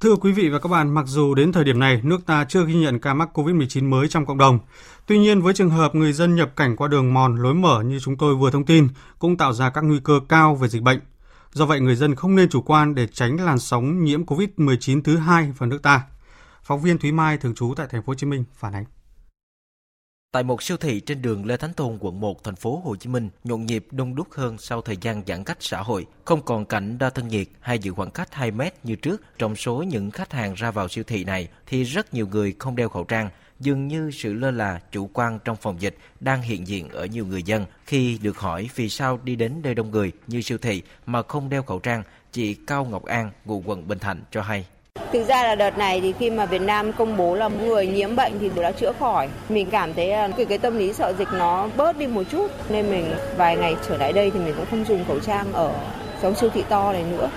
Thưa 0.00 0.16
quý 0.16 0.32
vị 0.32 0.48
và 0.48 0.58
các 0.58 0.68
bạn, 0.68 0.94
mặc 0.94 1.04
dù 1.06 1.34
đến 1.34 1.52
thời 1.52 1.64
điểm 1.64 1.78
này 1.78 2.00
nước 2.04 2.26
ta 2.26 2.44
chưa 2.48 2.66
ghi 2.66 2.74
nhận 2.74 2.98
ca 2.98 3.14
mắc 3.14 3.38
COVID-19 3.38 3.88
mới 3.88 4.08
trong 4.08 4.26
cộng 4.26 4.38
đồng, 4.38 4.58
tuy 5.06 5.18
nhiên 5.18 5.42
với 5.42 5.54
trường 5.54 5.70
hợp 5.70 5.94
người 5.94 6.12
dân 6.12 6.34
nhập 6.34 6.56
cảnh 6.56 6.76
qua 6.76 6.88
đường 6.88 7.14
mòn 7.14 7.36
lối 7.36 7.54
mở 7.54 7.82
như 7.82 7.98
chúng 8.00 8.16
tôi 8.16 8.34
vừa 8.34 8.50
thông 8.50 8.64
tin 8.64 8.88
cũng 9.18 9.36
tạo 9.36 9.52
ra 9.52 9.70
các 9.70 9.84
nguy 9.84 9.98
cơ 10.04 10.20
cao 10.28 10.54
về 10.54 10.68
dịch 10.68 10.82
bệnh. 10.82 11.00
Do 11.56 11.66
vậy, 11.66 11.80
người 11.80 11.96
dân 11.96 12.14
không 12.14 12.36
nên 12.36 12.48
chủ 12.48 12.62
quan 12.62 12.94
để 12.94 13.06
tránh 13.06 13.36
làn 13.36 13.58
sóng 13.58 14.04
nhiễm 14.04 14.24
COVID-19 14.24 15.02
thứ 15.02 15.16
hai 15.16 15.52
vào 15.58 15.68
nước 15.68 15.82
ta. 15.82 16.06
Phóng 16.62 16.80
viên 16.80 16.98
Thúy 16.98 17.12
Mai 17.12 17.38
thường 17.38 17.54
trú 17.54 17.74
tại 17.76 17.86
thành 17.90 18.02
phố 18.02 18.10
Hồ 18.10 18.14
Chí 18.14 18.26
Minh 18.26 18.44
phản 18.54 18.72
ánh. 18.72 18.84
Tại 20.32 20.42
một 20.42 20.62
siêu 20.62 20.76
thị 20.76 21.00
trên 21.00 21.22
đường 21.22 21.46
Lê 21.46 21.56
Thánh 21.56 21.72
Tôn, 21.72 21.98
quận 22.00 22.20
1, 22.20 22.44
thành 22.44 22.56
phố 22.56 22.82
Hồ 22.84 22.96
Chí 22.96 23.08
Minh, 23.08 23.30
nhộn 23.44 23.66
nhịp 23.66 23.86
đông 23.90 24.14
đúc 24.14 24.28
hơn 24.30 24.58
sau 24.58 24.82
thời 24.82 24.96
gian 24.96 25.22
giãn 25.26 25.44
cách 25.44 25.56
xã 25.60 25.82
hội, 25.82 26.06
không 26.24 26.42
còn 26.42 26.64
cảnh 26.64 26.98
đo 26.98 27.10
thân 27.10 27.28
nhiệt 27.28 27.48
hay 27.60 27.78
giữ 27.78 27.92
khoảng 27.92 28.10
cách 28.10 28.34
2 28.34 28.50
mét 28.50 28.74
như 28.84 28.96
trước. 28.96 29.22
Trong 29.38 29.56
số 29.56 29.82
những 29.82 30.10
khách 30.10 30.32
hàng 30.32 30.54
ra 30.54 30.70
vào 30.70 30.88
siêu 30.88 31.04
thị 31.06 31.24
này 31.24 31.48
thì 31.66 31.84
rất 31.84 32.14
nhiều 32.14 32.26
người 32.26 32.54
không 32.58 32.76
đeo 32.76 32.88
khẩu 32.88 33.04
trang, 33.04 33.30
dường 33.60 33.88
như 33.88 34.10
sự 34.10 34.34
lơ 34.34 34.50
là 34.50 34.80
chủ 34.92 35.10
quan 35.12 35.38
trong 35.44 35.56
phòng 35.56 35.80
dịch 35.80 35.96
đang 36.20 36.42
hiện 36.42 36.68
diện 36.68 36.88
ở 36.88 37.06
nhiều 37.06 37.26
người 37.26 37.42
dân 37.42 37.64
khi 37.86 38.18
được 38.22 38.38
hỏi 38.38 38.70
vì 38.74 38.88
sao 38.88 39.18
đi 39.24 39.36
đến 39.36 39.52
nơi 39.62 39.74
đông 39.74 39.90
người 39.90 40.12
như 40.26 40.40
siêu 40.40 40.58
thị 40.58 40.82
mà 41.06 41.22
không 41.22 41.48
đeo 41.48 41.62
khẩu 41.62 41.78
trang, 41.78 42.02
chị 42.32 42.54
Cao 42.54 42.84
Ngọc 42.84 43.04
An, 43.04 43.30
ngụ 43.44 43.62
quận 43.66 43.88
Bình 43.88 43.98
Thạnh 43.98 44.20
cho 44.30 44.42
hay. 44.42 44.66
Thực 45.12 45.24
ra 45.28 45.42
là 45.42 45.54
đợt 45.54 45.78
này 45.78 46.00
thì 46.00 46.12
khi 46.18 46.30
mà 46.30 46.46
Việt 46.46 46.62
Nam 46.62 46.92
công 46.92 47.16
bố 47.16 47.34
là 47.34 47.48
người 47.48 47.86
nhiễm 47.86 48.16
bệnh 48.16 48.38
thì 48.38 48.50
đã 48.56 48.72
chữa 48.72 48.92
khỏi. 48.98 49.28
Mình 49.48 49.70
cảm 49.70 49.94
thấy 49.94 50.10
à, 50.10 50.28
cái, 50.36 50.46
cái 50.46 50.58
tâm 50.58 50.78
lý 50.78 50.92
sợ 50.92 51.14
dịch 51.18 51.28
nó 51.32 51.68
bớt 51.76 51.98
đi 51.98 52.06
một 52.06 52.22
chút 52.30 52.50
nên 52.70 52.90
mình 52.90 53.14
vài 53.36 53.56
ngày 53.56 53.76
trở 53.88 53.96
lại 53.96 54.12
đây 54.12 54.30
thì 54.30 54.38
mình 54.38 54.54
cũng 54.56 54.66
không 54.70 54.84
dùng 54.84 55.04
khẩu 55.08 55.20
trang 55.20 55.52
ở 55.52 55.72
trong 56.22 56.34
siêu 56.34 56.50
thị 56.54 56.64
to 56.68 56.92
này 56.92 57.04
nữa. 57.10 57.30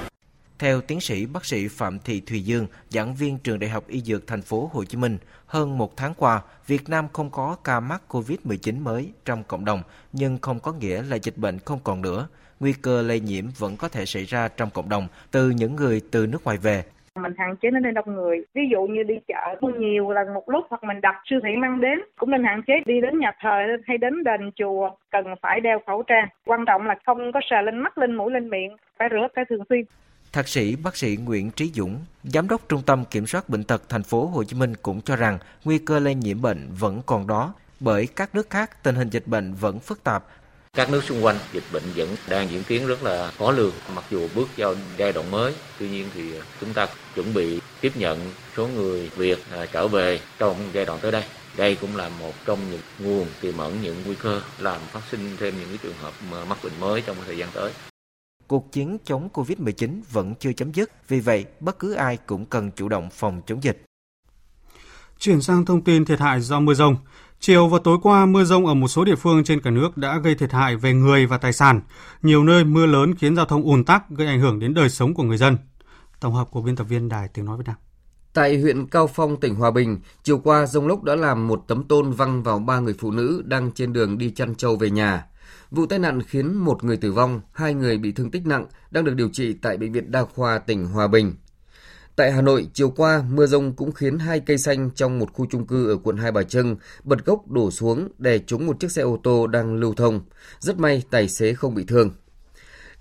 Theo 0.60 0.82
tiến 0.82 1.00
sĩ 1.00 1.26
bác 1.34 1.46
sĩ 1.46 1.68
Phạm 1.68 2.00
Thị 2.06 2.22
Thùy 2.28 2.40
Dương, 2.40 2.68
giảng 2.90 3.14
viên 3.20 3.38
trường 3.44 3.60
Đại 3.60 3.70
học 3.70 3.84
Y 3.88 4.00
Dược 4.00 4.28
thành 4.28 4.42
phố 4.42 4.70
Hồ 4.74 4.84
Chí 4.84 4.98
Minh, 4.98 5.18
hơn 5.46 5.78
một 5.78 5.98
tháng 5.98 6.14
qua, 6.18 6.42
Việt 6.68 6.82
Nam 6.90 7.06
không 7.14 7.30
có 7.30 7.58
ca 7.64 7.80
mắc 7.80 8.02
COVID-19 8.10 8.84
mới 8.84 9.14
trong 9.26 9.44
cộng 9.48 9.66
đồng, 9.66 9.82
nhưng 10.14 10.38
không 10.42 10.60
có 10.60 10.74
nghĩa 10.74 11.02
là 11.10 11.16
dịch 11.16 11.38
bệnh 11.38 11.60
không 11.66 11.80
còn 11.84 12.02
nữa. 12.02 12.28
Nguy 12.60 12.74
cơ 12.82 13.02
lây 13.02 13.20
nhiễm 13.20 13.46
vẫn 13.60 13.76
có 13.78 13.90
thể 13.90 14.06
xảy 14.06 14.24
ra 14.24 14.48
trong 14.58 14.70
cộng 14.74 14.90
đồng 14.90 15.08
từ 15.32 15.50
những 15.50 15.76
người 15.76 16.02
từ 16.12 16.28
nước 16.28 16.44
ngoài 16.44 16.58
về. 16.58 16.84
Mình 17.16 17.34
hạn 17.38 17.56
chế 17.62 17.72
nó 17.72 17.80
nên 17.80 17.94
đông 17.94 18.16
người. 18.16 18.38
Ví 18.54 18.62
dụ 18.72 18.82
như 18.88 19.04
đi 19.04 19.16
chợ 19.28 19.56
mua 19.62 19.70
nhiều 19.70 20.12
lần 20.12 20.34
một 20.34 20.50
lúc 20.50 20.66
hoặc 20.70 20.84
mình 20.84 21.02
đặt 21.02 21.16
siêu 21.30 21.40
thị 21.44 21.50
mang 21.58 21.82
đến. 21.82 22.00
Cũng 22.18 22.32
nên 22.32 22.44
hạn 22.44 22.62
chế 22.68 22.74
đi 22.86 23.02
đến 23.02 23.20
nhà 23.20 23.32
thờ 23.42 23.58
hay 23.88 23.98
đến 23.98 24.24
đền 24.24 24.52
chùa 24.56 24.90
cần 25.12 25.26
phải 25.42 25.60
đeo 25.60 25.80
khẩu 25.88 26.04
trang. 26.04 26.28
Quan 26.46 26.66
trọng 26.68 26.88
là 26.88 26.96
không 27.06 27.32
có 27.34 27.40
sờ 27.50 27.62
lên 27.62 27.78
mắt, 27.78 27.98
lên 27.98 28.16
mũi, 28.16 28.32
lên 28.32 28.50
miệng. 28.50 28.78
Phải 29.00 29.08
rửa 29.12 29.28
tay 29.36 29.46
thường 29.50 29.64
xuyên. 29.70 29.86
Thạc 30.34 30.48
sĩ 30.48 30.76
bác 30.76 30.98
sĩ 30.98 31.16
Nguyễn 31.16 31.52
Trí 31.52 31.72
Dũng, 31.76 32.06
giám 32.24 32.48
đốc 32.48 32.70
Trung 32.70 32.82
tâm 32.82 33.06
Kiểm 33.06 33.28
soát 33.28 33.50
bệnh 33.50 33.64
tật 33.64 33.82
thành 33.90 34.04
phố 34.04 34.28
Hồ 34.28 34.44
Chí 34.44 34.56
Minh 34.56 34.76
cũng 34.76 35.02
cho 35.02 35.16
rằng 35.16 35.40
nguy 35.64 35.78
cơ 35.78 36.00
lây 36.00 36.16
nhiễm 36.16 36.42
bệnh 36.42 36.70
vẫn 36.80 37.02
còn 37.06 37.28
đó 37.28 37.54
bởi 37.80 38.08
các 38.08 38.36
nước 38.36 38.50
khác 38.50 38.84
tình 38.84 38.96
hình 38.96 39.10
dịch 39.10 39.28
bệnh 39.28 39.54
vẫn 39.54 39.80
phức 39.80 40.04
tạp. 40.04 40.24
Các 40.74 40.90
nước 40.90 41.04
xung 41.04 41.26
quanh 41.26 41.38
dịch 41.54 41.64
bệnh 41.74 41.84
vẫn 41.96 42.16
đang 42.28 42.50
diễn 42.50 42.64
tiến 42.68 42.88
rất 42.88 43.04
là 43.04 43.32
khó 43.38 43.52
lường 43.52 43.74
mặc 43.96 44.04
dù 44.12 44.28
bước 44.36 44.50
vào 44.58 44.76
giai 44.98 45.14
đoạn 45.14 45.32
mới. 45.32 45.54
Tuy 45.80 45.90
nhiên 45.90 46.10
thì 46.14 46.34
chúng 46.62 46.74
ta 46.74 46.88
chuẩn 47.16 47.34
bị 47.34 47.62
tiếp 47.82 47.92
nhận 47.96 48.32
số 48.58 48.68
người 48.68 49.10
Việt 49.16 49.40
à, 49.52 49.66
trở 49.72 49.88
về 49.88 50.20
trong 50.40 50.56
giai 50.74 50.86
đoạn 50.86 51.00
tới 51.02 51.12
đây 51.12 51.24
Đây 51.58 51.76
cũng 51.82 51.96
là 51.96 52.10
một 52.10 52.34
trong 52.46 52.60
những 52.72 52.82
nguồn 53.00 53.28
tiềm 53.42 53.58
ẩn 53.58 53.82
những 53.82 53.96
nguy 54.06 54.16
cơ 54.16 54.42
làm 54.60 54.82
phát 54.92 55.02
sinh 55.12 55.38
thêm 55.40 55.54
những 55.60 55.70
cái 55.70 55.78
trường 55.84 55.98
hợp 56.02 56.14
mắc 56.50 56.58
bệnh 56.64 56.80
mới 56.80 57.02
trong 57.02 57.18
thời 57.26 57.38
gian 57.38 57.50
tới. 57.54 57.72
Cuộc 58.50 58.72
chiến 58.72 58.98
chống 59.06 59.30
Covid-19 59.34 60.02
vẫn 60.12 60.34
chưa 60.40 60.54
chấm 60.54 60.72
dứt, 60.72 61.08
vì 61.08 61.20
vậy 61.20 61.46
bất 61.60 61.80
cứ 61.80 61.94
ai 61.94 62.18
cũng 62.18 62.46
cần 62.46 62.72
chủ 62.72 62.90
động 62.90 63.10
phòng 63.12 63.42
chống 63.48 63.64
dịch. 63.64 63.86
Chuyển 65.20 65.42
sang 65.42 65.66
thông 65.66 65.82
tin 65.82 66.06
thiệt 66.06 66.20
hại 66.20 66.42
do 66.42 66.60
mưa 66.60 66.74
rông. 66.74 66.96
Chiều 67.40 67.68
và 67.68 67.80
tối 67.84 67.98
qua, 68.04 68.26
mưa 68.26 68.44
rông 68.44 68.66
ở 68.66 68.74
một 68.74 68.88
số 68.88 69.06
địa 69.06 69.16
phương 69.16 69.44
trên 69.44 69.62
cả 69.62 69.70
nước 69.70 69.98
đã 69.98 70.18
gây 70.18 70.36
thiệt 70.36 70.52
hại 70.52 70.76
về 70.76 70.94
người 70.94 71.26
và 71.26 71.38
tài 71.38 71.54
sản. 71.54 71.82
Nhiều 72.22 72.44
nơi 72.44 72.64
mưa 72.64 72.86
lớn 72.86 73.16
khiến 73.16 73.36
giao 73.36 73.46
thông 73.46 73.64
ùn 73.64 73.84
tắc, 73.84 74.10
gây 74.10 74.28
ảnh 74.28 74.40
hưởng 74.40 74.60
đến 74.60 74.74
đời 74.74 74.90
sống 74.90 75.14
của 75.14 75.24
người 75.24 75.38
dân. 75.38 75.58
Tổng 76.20 76.34
hợp 76.34 76.48
của 76.52 76.62
biên 76.62 76.76
tập 76.76 76.84
viên 76.84 77.10
Đài 77.10 77.28
Tiếng 77.28 77.46
Nói 77.46 77.58
Việt 77.58 77.68
Nam. 77.68 77.76
Tại 78.34 78.62
huyện 78.62 78.88
Cao 78.88 79.08
Phong, 79.08 79.40
tỉnh 79.40 79.56
Hòa 79.56 79.72
Bình, 79.72 80.00
chiều 80.24 80.38
qua 80.38 80.66
rông 80.66 80.88
lốc 80.88 81.04
đã 81.04 81.16
làm 81.16 81.48
một 81.48 81.64
tấm 81.68 81.84
tôn 81.84 82.12
văng 82.12 82.44
vào 82.44 82.60
ba 82.60 82.80
người 82.80 82.96
phụ 83.00 83.12
nữ 83.12 83.44
đang 83.46 83.72
trên 83.72 83.94
đường 83.94 84.18
đi 84.18 84.32
chăn 84.32 84.56
trâu 84.56 84.76
về 84.76 84.90
nhà. 84.90 85.26
Vụ 85.72 85.86
tai 85.86 86.00
nạn 86.00 86.22
khiến 86.22 86.54
một 86.54 86.84
người 86.84 86.98
tử 86.98 87.12
vong, 87.12 87.42
hai 87.52 87.74
người 87.74 87.98
bị 87.98 88.12
thương 88.12 88.32
tích 88.32 88.46
nặng, 88.46 88.66
đang 88.92 89.04
được 89.04 89.14
điều 89.16 89.30
trị 89.30 89.54
tại 89.54 89.78
Bệnh 89.78 89.92
viện 89.92 90.12
Đa 90.12 90.24
khoa 90.24 90.60
tỉnh 90.60 90.86
Hòa 90.86 91.08
Bình. 91.08 91.36
Tại 92.16 92.32
Hà 92.32 92.42
Nội, 92.42 92.68
chiều 92.74 92.90
qua, 92.90 93.24
mưa 93.32 93.46
rông 93.46 93.74
cũng 93.74 93.92
khiến 93.92 94.20
hai 94.20 94.40
cây 94.40 94.58
xanh 94.58 94.90
trong 94.96 95.20
một 95.20 95.34
khu 95.34 95.46
chung 95.50 95.68
cư 95.68 95.90
ở 95.90 95.98
quận 96.04 96.18
Hai 96.18 96.32
Bà 96.32 96.44
Trưng 96.44 96.76
bật 97.04 97.26
gốc 97.26 97.52
đổ 97.52 97.72
xuống 97.72 98.10
đè 98.18 98.38
trúng 98.38 98.66
một 98.66 98.80
chiếc 98.80 98.92
xe 98.92 99.02
ô 99.02 99.20
tô 99.24 99.48
đang 99.48 99.76
lưu 99.76 99.94
thông. 99.94 100.22
Rất 100.60 100.80
may 100.80 101.04
tài 101.12 101.30
xế 101.30 101.54
không 101.54 101.76
bị 101.76 101.84
thương. 101.88 102.12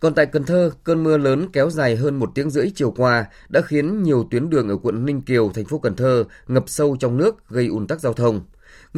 Còn 0.01 0.15
tại 0.15 0.27
Cần 0.27 0.45
Thơ, 0.45 0.71
cơn 0.85 1.05
mưa 1.05 1.17
lớn 1.19 1.49
kéo 1.53 1.71
dài 1.71 1.97
hơn 1.97 2.19
một 2.19 2.31
tiếng 2.35 2.51
rưỡi 2.51 2.71
chiều 2.75 2.91
qua 2.91 3.27
đã 3.49 3.61
khiến 3.61 4.03
nhiều 4.03 4.29
tuyến 4.31 4.51
đường 4.51 4.69
ở 4.69 4.77
quận 4.77 5.05
Ninh 5.05 5.23
Kiều, 5.23 5.51
thành 5.55 5.65
phố 5.65 5.79
Cần 5.79 5.97
Thơ 5.97 6.25
ngập 6.49 6.65
sâu 6.67 6.97
trong 7.01 7.17
nước 7.17 7.49
gây 7.49 7.67
ùn 7.67 7.87
tắc 7.87 8.01
giao 8.01 8.13
thông. 8.13 8.41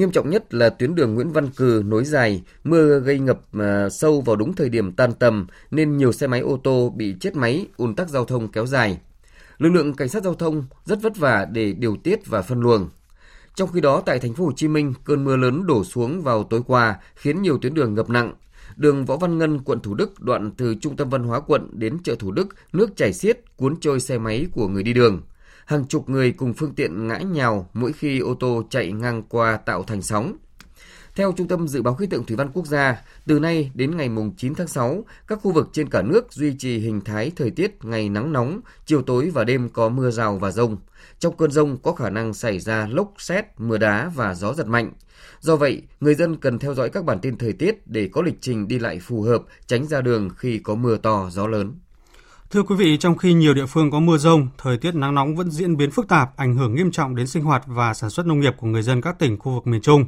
Nghiêm 0.01 0.11
trọng 0.11 0.31
nhất 0.31 0.55
là 0.55 0.71
tuyến 0.71 0.95
đường 0.95 1.15
Nguyễn 1.15 1.33
Văn 1.33 1.49
Cừ 1.57 1.83
nối 1.87 2.05
dài, 2.05 2.43
mưa 2.65 3.01
gây 3.01 3.19
ngập 3.19 3.41
à, 3.53 3.89
sâu 3.89 4.21
vào 4.21 4.37
đúng 4.37 4.55
thời 4.55 4.69
điểm 4.69 4.93
tan 4.93 5.13
tầm 5.13 5.47
nên 5.71 5.97
nhiều 5.97 6.13
xe 6.13 6.27
máy 6.27 6.41
ô 6.41 6.61
tô 6.65 6.93
bị 6.97 7.15
chết 7.21 7.37
máy, 7.37 7.67
ùn 7.77 7.95
tắc 7.95 8.09
giao 8.09 8.25
thông 8.25 8.49
kéo 8.49 8.67
dài. 8.67 8.99
Lực 9.59 9.71
lượng 9.71 9.95
cảnh 9.95 10.09
sát 10.09 10.23
giao 10.23 10.35
thông 10.35 10.65
rất 10.85 11.03
vất 11.03 11.17
vả 11.17 11.47
để 11.53 11.73
điều 11.73 11.97
tiết 11.97 12.27
và 12.27 12.43
phân 12.43 12.61
luồng. 12.61 12.89
Trong 13.55 13.69
khi 13.73 13.81
đó 13.81 14.03
tại 14.07 14.19
thành 14.19 14.35
phố 14.35 14.45
Hồ 14.45 14.53
Chí 14.57 14.69
Minh, 14.69 14.95
cơn 15.05 15.25
mưa 15.25 15.37
lớn 15.37 15.67
đổ 15.67 15.85
xuống 15.85 16.23
vào 16.23 16.45
tối 16.45 16.63
qua 16.67 16.99
khiến 17.15 17.43
nhiều 17.43 17.59
tuyến 17.59 17.75
đường 17.75 17.95
ngập 17.95 18.11
nặng. 18.11 18.35
Đường 18.77 19.05
Võ 19.05 19.17
Văn 19.17 19.39
Ngân, 19.39 19.59
quận 19.65 19.81
Thủ 19.81 19.95
Đức, 19.95 20.21
đoạn 20.21 20.51
từ 20.57 20.75
trung 20.75 20.97
tâm 20.97 21.11
văn 21.11 21.25
hóa 21.25 21.41
quận 21.41 21.71
đến 21.73 21.99
chợ 22.03 22.15
Thủ 22.19 22.33
Đức, 22.33 22.49
nước 22.73 22.97
chảy 22.97 23.13
xiết 23.13 23.57
cuốn 23.57 23.77
trôi 23.81 24.01
xe 24.01 24.19
máy 24.19 24.47
của 24.53 24.69
người 24.69 24.83
đi 24.83 24.93
đường. 24.93 25.23
Hàng 25.65 25.85
chục 25.85 26.09
người 26.09 26.33
cùng 26.33 26.55
phương 26.55 26.75
tiện 26.75 27.09
ngã 27.09 27.19
nhào 27.19 27.71
mỗi 27.75 27.93
khi 27.93 28.19
ô 28.19 28.35
tô 28.35 28.63
chạy 28.71 28.93
ngang 28.93 29.23
qua 29.29 29.57
tạo 29.57 29.83
thành 29.83 30.03
sóng. 30.03 30.37
Theo 31.15 31.33
Trung 31.37 31.49
tâm 31.49 31.69
Dự 31.69 31.83
báo 31.83 31.95
Khí 31.95 32.07
tượng 32.07 32.25
Thủy 32.25 32.37
văn 32.37 32.51
Quốc 32.53 32.67
gia, 32.67 33.03
từ 33.27 33.39
nay 33.39 33.71
đến 33.75 33.97
ngày 33.97 34.11
9 34.37 34.55
tháng 34.55 34.69
6, 34.69 35.05
các 35.27 35.39
khu 35.43 35.53
vực 35.53 35.69
trên 35.73 35.89
cả 35.89 36.03
nước 36.03 36.33
duy 36.33 36.55
trì 36.59 36.79
hình 36.79 37.01
thái 37.01 37.33
thời 37.37 37.51
tiết 37.51 37.85
ngày 37.85 38.09
nắng 38.09 38.33
nóng, 38.33 38.61
chiều 38.87 39.03
tối 39.03 39.31
và 39.35 39.45
đêm 39.45 39.69
có 39.69 39.89
mưa 39.89 40.11
rào 40.11 40.39
và 40.39 40.51
rông. 40.51 40.77
Trong 41.19 41.37
cơn 41.37 41.51
rông 41.51 41.77
có 41.77 41.93
khả 41.93 42.11
năng 42.11 42.35
xảy 42.35 42.59
ra 42.59 42.87
lốc 42.91 43.15
xét, 43.19 43.45
mưa 43.59 43.79
đá 43.79 44.11
và 44.15 44.35
gió 44.35 44.55
giật 44.55 44.67
mạnh. 44.67 44.93
Do 45.41 45.57
vậy, 45.57 45.83
người 46.01 46.15
dân 46.15 46.37
cần 46.37 46.59
theo 46.59 46.75
dõi 46.75 46.91
các 46.91 47.05
bản 47.05 47.21
tin 47.21 47.39
thời 47.39 47.53
tiết 47.53 47.87
để 47.87 48.09
có 48.13 48.23
lịch 48.23 48.39
trình 48.41 48.69
đi 48.69 48.79
lại 48.79 48.99
phù 48.99 49.23
hợp, 49.23 49.43
tránh 49.67 49.87
ra 49.87 50.01
đường 50.01 50.31
khi 50.37 50.59
có 50.59 50.75
mưa 50.75 50.97
to, 50.97 51.29
gió 51.31 51.47
lớn. 51.47 51.75
Thưa 52.51 52.63
quý 52.63 52.75
vị, 52.77 52.97
trong 52.97 53.17
khi 53.17 53.33
nhiều 53.33 53.55
địa 53.55 53.67
phương 53.67 53.91
có 53.91 54.01
mưa 54.01 54.19
rông, 54.19 54.49
thời 54.59 54.79
tiết 54.79 54.95
nắng 54.95 55.15
nóng 55.15 55.37
vẫn 55.37 55.51
diễn 55.51 55.77
biến 55.77 55.91
phức 55.91 56.09
tạp, 56.09 56.37
ảnh 56.37 56.57
hưởng 56.57 56.75
nghiêm 56.75 56.91
trọng 56.91 57.17
đến 57.17 57.27
sinh 57.27 57.45
hoạt 57.45 57.63
và 57.67 57.95
sản 57.95 58.11
xuất 58.11 58.27
nông 58.27 58.41
nghiệp 58.41 58.55
của 58.57 58.67
người 58.67 58.83
dân 58.83 59.01
các 59.01 59.19
tỉnh 59.19 59.39
khu 59.39 59.55
vực 59.55 59.67
miền 59.67 59.81
Trung. 59.81 60.05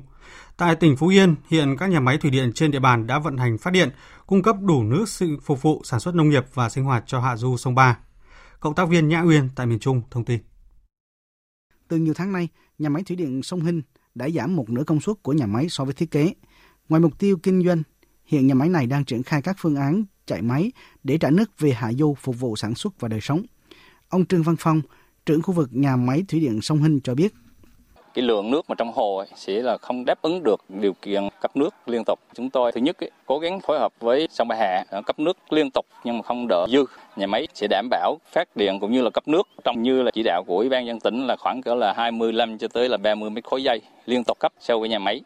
Tại 0.56 0.76
tỉnh 0.76 0.96
Phú 0.96 1.08
Yên, 1.08 1.34
hiện 1.48 1.76
các 1.78 1.86
nhà 1.86 2.00
máy 2.00 2.18
thủy 2.18 2.30
điện 2.30 2.52
trên 2.52 2.70
địa 2.70 2.78
bàn 2.78 3.06
đã 3.06 3.18
vận 3.18 3.36
hành 3.36 3.58
phát 3.58 3.70
điện, 3.70 3.90
cung 4.26 4.42
cấp 4.42 4.56
đủ 4.60 4.82
nước 4.82 5.04
phục 5.42 5.62
vụ 5.62 5.82
sản 5.84 6.00
xuất 6.00 6.14
nông 6.14 6.28
nghiệp 6.28 6.44
và 6.54 6.68
sinh 6.68 6.84
hoạt 6.84 7.04
cho 7.06 7.20
hạ 7.20 7.36
du 7.36 7.56
sông 7.56 7.74
Ba. 7.74 7.98
Cộng 8.60 8.74
tác 8.74 8.88
viên 8.88 9.08
Nhã 9.08 9.22
Uyên 9.22 9.48
tại 9.56 9.66
miền 9.66 9.78
Trung 9.78 10.02
thông 10.10 10.24
tin. 10.24 10.40
Từ 11.88 11.96
nhiều 11.96 12.14
tháng 12.14 12.32
nay, 12.32 12.48
nhà 12.78 12.88
máy 12.88 13.02
thủy 13.02 13.16
điện 13.16 13.42
sông 13.42 13.60
Hinh 13.60 13.82
đã 14.14 14.28
giảm 14.28 14.56
một 14.56 14.70
nửa 14.70 14.84
công 14.86 15.00
suất 15.00 15.16
của 15.22 15.32
nhà 15.32 15.46
máy 15.46 15.66
so 15.68 15.84
với 15.84 15.94
thiết 15.94 16.10
kế. 16.10 16.34
Ngoài 16.88 17.00
mục 17.00 17.18
tiêu 17.18 17.36
kinh 17.42 17.64
doanh, 17.64 17.82
hiện 18.24 18.46
nhà 18.46 18.54
máy 18.54 18.68
này 18.68 18.86
đang 18.86 19.04
triển 19.04 19.22
khai 19.22 19.42
các 19.42 19.56
phương 19.58 19.76
án 19.76 20.04
chạy 20.26 20.42
máy 20.42 20.72
để 21.02 21.18
trả 21.18 21.30
nước 21.30 21.50
về 21.58 21.70
hạ 21.70 21.92
du 21.92 22.14
phục 22.14 22.40
vụ 22.40 22.56
sản 22.56 22.74
xuất 22.74 23.00
và 23.00 23.08
đời 23.08 23.20
sống. 23.20 23.42
Ông 24.08 24.26
Trương 24.26 24.42
Văn 24.42 24.56
Phong, 24.58 24.82
trưởng 25.26 25.42
khu 25.42 25.54
vực 25.54 25.68
nhà 25.72 25.96
máy 25.96 26.22
thủy 26.28 26.40
điện 26.40 26.60
sông 26.62 26.82
Hinh 26.82 27.00
cho 27.00 27.14
biết 27.14 27.34
cái 28.14 28.24
lượng 28.24 28.50
nước 28.50 28.70
mà 28.70 28.74
trong 28.74 28.92
hồ 28.92 29.16
ấy, 29.16 29.28
sẽ 29.34 29.62
là 29.62 29.78
không 29.78 30.04
đáp 30.04 30.22
ứng 30.22 30.42
được 30.42 30.64
điều 30.68 30.92
kiện 30.92 31.28
cấp 31.40 31.56
nước 31.56 31.74
liên 31.86 32.02
tục. 32.06 32.18
Chúng 32.34 32.50
tôi 32.50 32.72
thứ 32.72 32.80
nhất 32.80 32.96
ấy, 33.00 33.10
cố 33.26 33.38
gắng 33.38 33.60
phối 33.60 33.78
hợp 33.78 33.92
với 34.00 34.28
sông 34.30 34.48
Ba 34.48 34.56
Hạ 34.56 34.84
ờ, 34.90 35.02
cấp 35.02 35.18
nước 35.18 35.36
liên 35.50 35.70
tục 35.70 35.86
nhưng 36.04 36.16
mà 36.18 36.22
không 36.22 36.46
đỡ 36.48 36.66
dư. 36.72 36.84
Nhà 37.16 37.26
máy 37.26 37.48
sẽ 37.54 37.66
đảm 37.70 37.88
bảo 37.90 38.16
phát 38.32 38.56
điện 38.56 38.80
cũng 38.80 38.92
như 38.92 39.02
là 39.02 39.10
cấp 39.10 39.28
nước 39.28 39.48
trong 39.64 39.82
như 39.82 40.02
là 40.02 40.10
chỉ 40.10 40.22
đạo 40.22 40.44
của 40.46 40.56
Ủy 40.56 40.68
ban 40.68 40.86
dân 40.86 41.00
tỉnh 41.00 41.26
là 41.26 41.36
khoảng 41.36 41.62
cỡ 41.62 41.74
là 41.74 41.92
25 41.92 42.58
cho 42.58 42.68
tới 42.68 42.88
là 42.88 42.96
30 42.96 43.30
mét 43.30 43.44
khối 43.44 43.62
giây 43.62 43.80
liên 44.06 44.22
tục 44.24 44.38
cấp 44.40 44.52
sau 44.60 44.80
với 44.80 44.88
nhà 44.88 44.98
máy. 44.98 45.20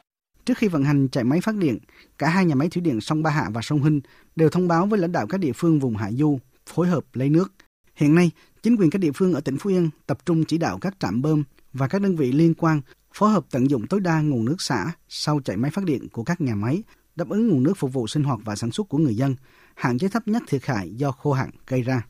Trước 0.47 0.59
khi 0.59 0.69
vận 0.69 0.85
hành 0.85 1.09
chạy 1.09 1.25
máy 1.25 1.41
phát 1.41 1.57
điện, 1.57 1.79
cả 2.19 2.29
hai 2.29 2.45
nhà 2.45 2.55
máy 2.55 2.69
thủy 2.69 2.83
điện 2.83 3.00
sông 3.00 3.23
Ba 3.23 3.31
Hạ 3.31 3.49
và 3.53 3.62
sông 3.62 3.83
Hinh 3.83 4.00
đều 4.37 4.50
thông 4.50 4.69
báo 4.69 4.87
với 4.87 4.99
lãnh 4.99 5.12
đạo 5.12 5.26
các 5.26 5.41
địa 5.41 5.53
phương 5.53 5.79
vùng 5.79 5.97
hạ 5.97 6.11
du 6.12 6.38
phối 6.67 6.88
hợp 6.88 7.05
lấy 7.12 7.29
nước. 7.29 7.53
Hiện 7.95 8.15
nay, 8.15 8.31
chính 8.62 8.76
quyền 8.76 8.91
các 8.91 8.99
địa 8.99 9.12
phương 9.15 9.35
ở 9.35 9.41
tỉnh 9.41 9.59
Phú 9.59 9.71
Yên 9.71 9.91
tập 10.07 10.19
trung 10.26 10.45
chỉ 10.45 10.59
đạo 10.59 10.79
các 10.81 10.95
trạm 11.00 11.23
bơm 11.23 11.45
và 11.73 11.88
các 11.88 12.03
đơn 12.03 12.17
vị 12.17 12.33
liên 12.33 12.55
quan 12.55 12.81
phối 13.15 13.31
hợp 13.31 13.45
tận 13.50 13.71
dụng 13.71 13.87
tối 13.87 14.00
đa 14.00 14.21
nguồn 14.21 14.45
nước 14.45 14.61
xả 14.62 14.93
sau 15.09 15.41
chạy 15.45 15.57
máy 15.57 15.71
phát 15.71 15.85
điện 15.85 16.09
của 16.09 16.25
các 16.25 16.41
nhà 16.41 16.55
máy, 16.55 16.83
đáp 17.17 17.29
ứng 17.29 17.49
nguồn 17.49 17.62
nước 17.62 17.79
phục 17.79 17.93
vụ 17.93 18.07
sinh 18.07 18.25
hoạt 18.25 18.38
và 18.45 18.57
sản 18.57 18.71
xuất 18.71 18.88
của 18.88 18.99
người 18.99 19.15
dân, 19.15 19.37
hạn 19.75 19.99
chế 19.99 20.09
thấp 20.09 20.29
nhất 20.29 20.43
thiệt 20.49 20.67
hại 20.67 20.91
do 20.91 21.11
khô 21.11 21.33
hạn 21.33 21.50
gây 21.67 21.83
ra. 21.83 22.03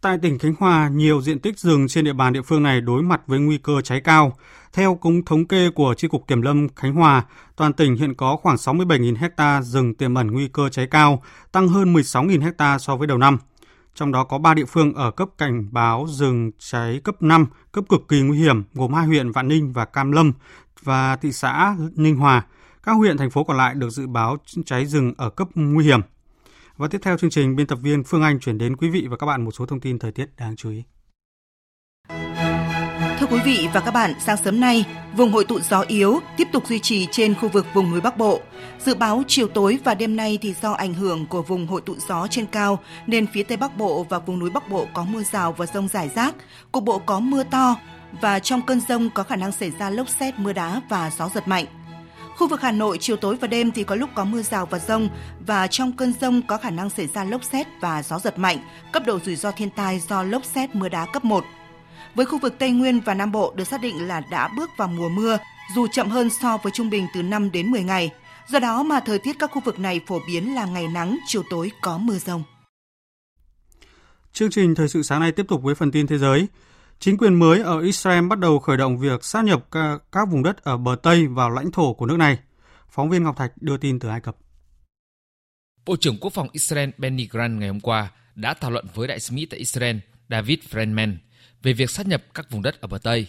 Tại 0.00 0.18
tỉnh 0.22 0.38
Khánh 0.38 0.54
Hòa, 0.58 0.88
nhiều 0.88 1.22
diện 1.22 1.38
tích 1.38 1.58
rừng 1.58 1.88
trên 1.88 2.04
địa 2.04 2.12
bàn 2.12 2.32
địa 2.32 2.42
phương 2.42 2.62
này 2.62 2.80
đối 2.80 3.02
mặt 3.02 3.20
với 3.26 3.40
nguy 3.40 3.58
cơ 3.58 3.80
cháy 3.80 4.00
cao. 4.00 4.36
Theo 4.76 4.94
cũng 4.94 5.24
thống 5.24 5.46
kê 5.46 5.70
của 5.70 5.94
tri 5.94 6.08
cục 6.08 6.26
Kiểm 6.28 6.42
lâm 6.42 6.68
Khánh 6.76 6.94
Hòa, 6.94 7.24
toàn 7.56 7.72
tỉnh 7.72 7.96
hiện 7.96 8.14
có 8.14 8.36
khoảng 8.36 8.56
67.000 8.56 9.30
ha 9.36 9.62
rừng 9.62 9.94
tiềm 9.94 10.14
ẩn 10.14 10.26
nguy 10.26 10.48
cơ 10.48 10.68
cháy 10.68 10.86
cao, 10.86 11.22
tăng 11.52 11.68
hơn 11.68 11.94
16.000 11.94 12.52
ha 12.58 12.78
so 12.78 12.96
với 12.96 13.06
đầu 13.06 13.18
năm 13.18 13.38
trong 13.94 14.12
đó 14.12 14.24
có 14.24 14.38
3 14.38 14.54
địa 14.54 14.64
phương 14.64 14.94
ở 14.94 15.10
cấp 15.10 15.28
cảnh 15.38 15.68
báo 15.72 16.06
rừng 16.08 16.50
cháy 16.58 17.00
cấp 17.04 17.22
5, 17.22 17.46
cấp 17.72 17.84
cực 17.88 18.08
kỳ 18.08 18.20
nguy 18.20 18.38
hiểm, 18.38 18.62
gồm 18.74 18.92
hai 18.92 19.06
huyện 19.06 19.32
Vạn 19.32 19.48
Ninh 19.48 19.72
và 19.72 19.84
Cam 19.84 20.12
Lâm 20.12 20.32
và 20.82 21.16
thị 21.16 21.32
xã 21.32 21.76
Ninh 21.94 22.16
Hòa. 22.16 22.46
Các 22.82 22.92
huyện, 22.92 23.16
thành 23.16 23.30
phố 23.30 23.44
còn 23.44 23.56
lại 23.56 23.74
được 23.74 23.90
dự 23.90 24.06
báo 24.06 24.36
cháy 24.66 24.86
rừng 24.86 25.12
ở 25.16 25.30
cấp 25.30 25.48
nguy 25.54 25.84
hiểm. 25.84 26.00
Và 26.76 26.88
tiếp 26.88 26.98
theo 27.02 27.18
chương 27.18 27.30
trình, 27.30 27.56
biên 27.56 27.66
tập 27.66 27.78
viên 27.82 28.04
Phương 28.04 28.22
Anh 28.22 28.40
chuyển 28.40 28.58
đến 28.58 28.76
quý 28.76 28.90
vị 28.90 29.06
và 29.10 29.16
các 29.16 29.26
bạn 29.26 29.44
một 29.44 29.50
số 29.50 29.66
thông 29.66 29.80
tin 29.80 29.98
thời 29.98 30.12
tiết 30.12 30.26
đáng 30.36 30.56
chú 30.56 30.70
ý. 30.70 30.82
Thưa 33.26 33.36
quý 33.36 33.42
vị 33.44 33.68
và 33.72 33.80
các 33.80 33.90
bạn, 33.90 34.14
sáng 34.18 34.36
sớm 34.36 34.60
nay, 34.60 34.84
vùng 35.16 35.32
hội 35.32 35.44
tụ 35.44 35.60
gió 35.60 35.84
yếu 35.88 36.20
tiếp 36.36 36.48
tục 36.52 36.66
duy 36.66 36.78
trì 36.78 37.06
trên 37.10 37.34
khu 37.34 37.48
vực 37.48 37.66
vùng 37.74 37.90
núi 37.90 38.00
Bắc 38.00 38.18
Bộ. 38.18 38.40
Dự 38.78 38.94
báo 38.94 39.22
chiều 39.26 39.48
tối 39.48 39.78
và 39.84 39.94
đêm 39.94 40.16
nay 40.16 40.38
thì 40.42 40.54
do 40.62 40.72
ảnh 40.72 40.94
hưởng 40.94 41.26
của 41.26 41.42
vùng 41.42 41.66
hội 41.66 41.80
tụ 41.80 41.94
gió 42.08 42.26
trên 42.30 42.46
cao 42.46 42.78
nên 43.06 43.26
phía 43.26 43.42
Tây 43.42 43.56
Bắc 43.56 43.76
Bộ 43.76 44.06
và 44.08 44.18
vùng 44.18 44.38
núi 44.38 44.50
Bắc 44.50 44.68
Bộ 44.68 44.86
có 44.94 45.04
mưa 45.04 45.22
rào 45.32 45.52
và 45.52 45.66
rông 45.66 45.88
rải 45.88 46.10
rác, 46.14 46.34
cục 46.72 46.84
bộ 46.84 46.98
có 46.98 47.20
mưa 47.20 47.42
to 47.42 47.76
và 48.20 48.38
trong 48.38 48.62
cơn 48.62 48.80
rông 48.88 49.10
có 49.10 49.22
khả 49.22 49.36
năng 49.36 49.52
xảy 49.52 49.70
ra 49.70 49.90
lốc 49.90 50.08
xét, 50.08 50.38
mưa 50.38 50.52
đá 50.52 50.80
và 50.88 51.10
gió 51.18 51.30
giật 51.34 51.48
mạnh. 51.48 51.66
Khu 52.36 52.48
vực 52.48 52.60
Hà 52.60 52.72
Nội 52.72 52.98
chiều 53.00 53.16
tối 53.16 53.36
và 53.40 53.48
đêm 53.48 53.70
thì 53.70 53.84
có 53.84 53.94
lúc 53.94 54.10
có 54.14 54.24
mưa 54.24 54.42
rào 54.42 54.66
và 54.66 54.78
rông 54.78 55.08
và 55.46 55.66
trong 55.66 55.92
cơn 55.92 56.12
rông 56.20 56.42
có 56.42 56.56
khả 56.56 56.70
năng 56.70 56.90
xảy 56.90 57.06
ra 57.06 57.24
lốc 57.24 57.44
xét 57.44 57.66
và 57.80 58.02
gió 58.02 58.18
giật 58.18 58.38
mạnh, 58.38 58.58
cấp 58.92 59.02
độ 59.06 59.18
rủi 59.24 59.36
ro 59.36 59.50
thiên 59.50 59.70
tai 59.70 60.00
do 60.08 60.22
lốc 60.22 60.44
xét 60.44 60.74
mưa 60.74 60.88
đá 60.88 61.06
cấp 61.12 61.24
1 61.24 61.44
với 62.16 62.26
khu 62.26 62.38
vực 62.38 62.54
Tây 62.58 62.70
Nguyên 62.70 63.00
và 63.00 63.14
Nam 63.14 63.32
Bộ 63.32 63.52
được 63.56 63.64
xác 63.64 63.80
định 63.80 64.08
là 64.08 64.20
đã 64.30 64.48
bước 64.56 64.70
vào 64.76 64.88
mùa 64.88 65.08
mưa, 65.08 65.38
dù 65.74 65.86
chậm 65.86 66.08
hơn 66.08 66.30
so 66.30 66.56
với 66.56 66.72
trung 66.72 66.90
bình 66.90 67.06
từ 67.14 67.22
5 67.22 67.52
đến 67.52 67.66
10 67.66 67.82
ngày. 67.82 68.10
Do 68.48 68.58
đó 68.58 68.82
mà 68.82 69.00
thời 69.00 69.18
tiết 69.18 69.36
các 69.38 69.50
khu 69.50 69.60
vực 69.64 69.78
này 69.78 70.00
phổ 70.06 70.20
biến 70.26 70.54
là 70.54 70.66
ngày 70.66 70.88
nắng, 70.88 71.18
chiều 71.26 71.42
tối 71.50 71.70
có 71.80 71.98
mưa 71.98 72.18
rông. 72.18 72.42
Chương 74.32 74.50
trình 74.50 74.74
thời 74.74 74.88
sự 74.88 75.02
sáng 75.02 75.20
nay 75.20 75.32
tiếp 75.32 75.46
tục 75.48 75.62
với 75.62 75.74
phần 75.74 75.92
tin 75.92 76.06
thế 76.06 76.18
giới. 76.18 76.46
Chính 76.98 77.18
quyền 77.18 77.34
mới 77.34 77.60
ở 77.60 77.80
Israel 77.80 78.26
bắt 78.26 78.38
đầu 78.38 78.58
khởi 78.58 78.76
động 78.76 78.98
việc 78.98 79.24
sát 79.24 79.44
nhập 79.44 79.68
các 80.12 80.28
vùng 80.30 80.42
đất 80.42 80.64
ở 80.64 80.76
bờ 80.76 80.96
Tây 81.02 81.26
vào 81.26 81.50
lãnh 81.50 81.70
thổ 81.70 81.94
của 81.94 82.06
nước 82.06 82.16
này. 82.16 82.38
Phóng 82.88 83.10
viên 83.10 83.24
Ngọc 83.24 83.36
Thạch 83.36 83.52
đưa 83.60 83.76
tin 83.76 83.98
từ 83.98 84.08
Ai 84.08 84.20
Cập. 84.20 84.36
Bộ 85.86 85.96
trưởng 85.96 86.18
Quốc 86.20 86.32
phòng 86.32 86.48
Israel 86.52 86.90
Benny 86.98 87.28
Gantz 87.28 87.58
ngày 87.58 87.68
hôm 87.68 87.80
qua 87.80 88.10
đã 88.34 88.54
thảo 88.54 88.70
luận 88.70 88.86
với 88.94 89.08
đại 89.08 89.20
sứ 89.20 89.34
Mỹ 89.34 89.46
tại 89.46 89.58
Israel 89.58 89.96
David 90.30 90.58
Friedman 90.70 91.16
về 91.66 91.72
việc 91.72 91.90
sát 91.90 92.06
nhập 92.06 92.22
các 92.34 92.50
vùng 92.50 92.62
đất 92.62 92.80
ở 92.80 92.88
bờ 92.88 92.98
Tây. 92.98 93.26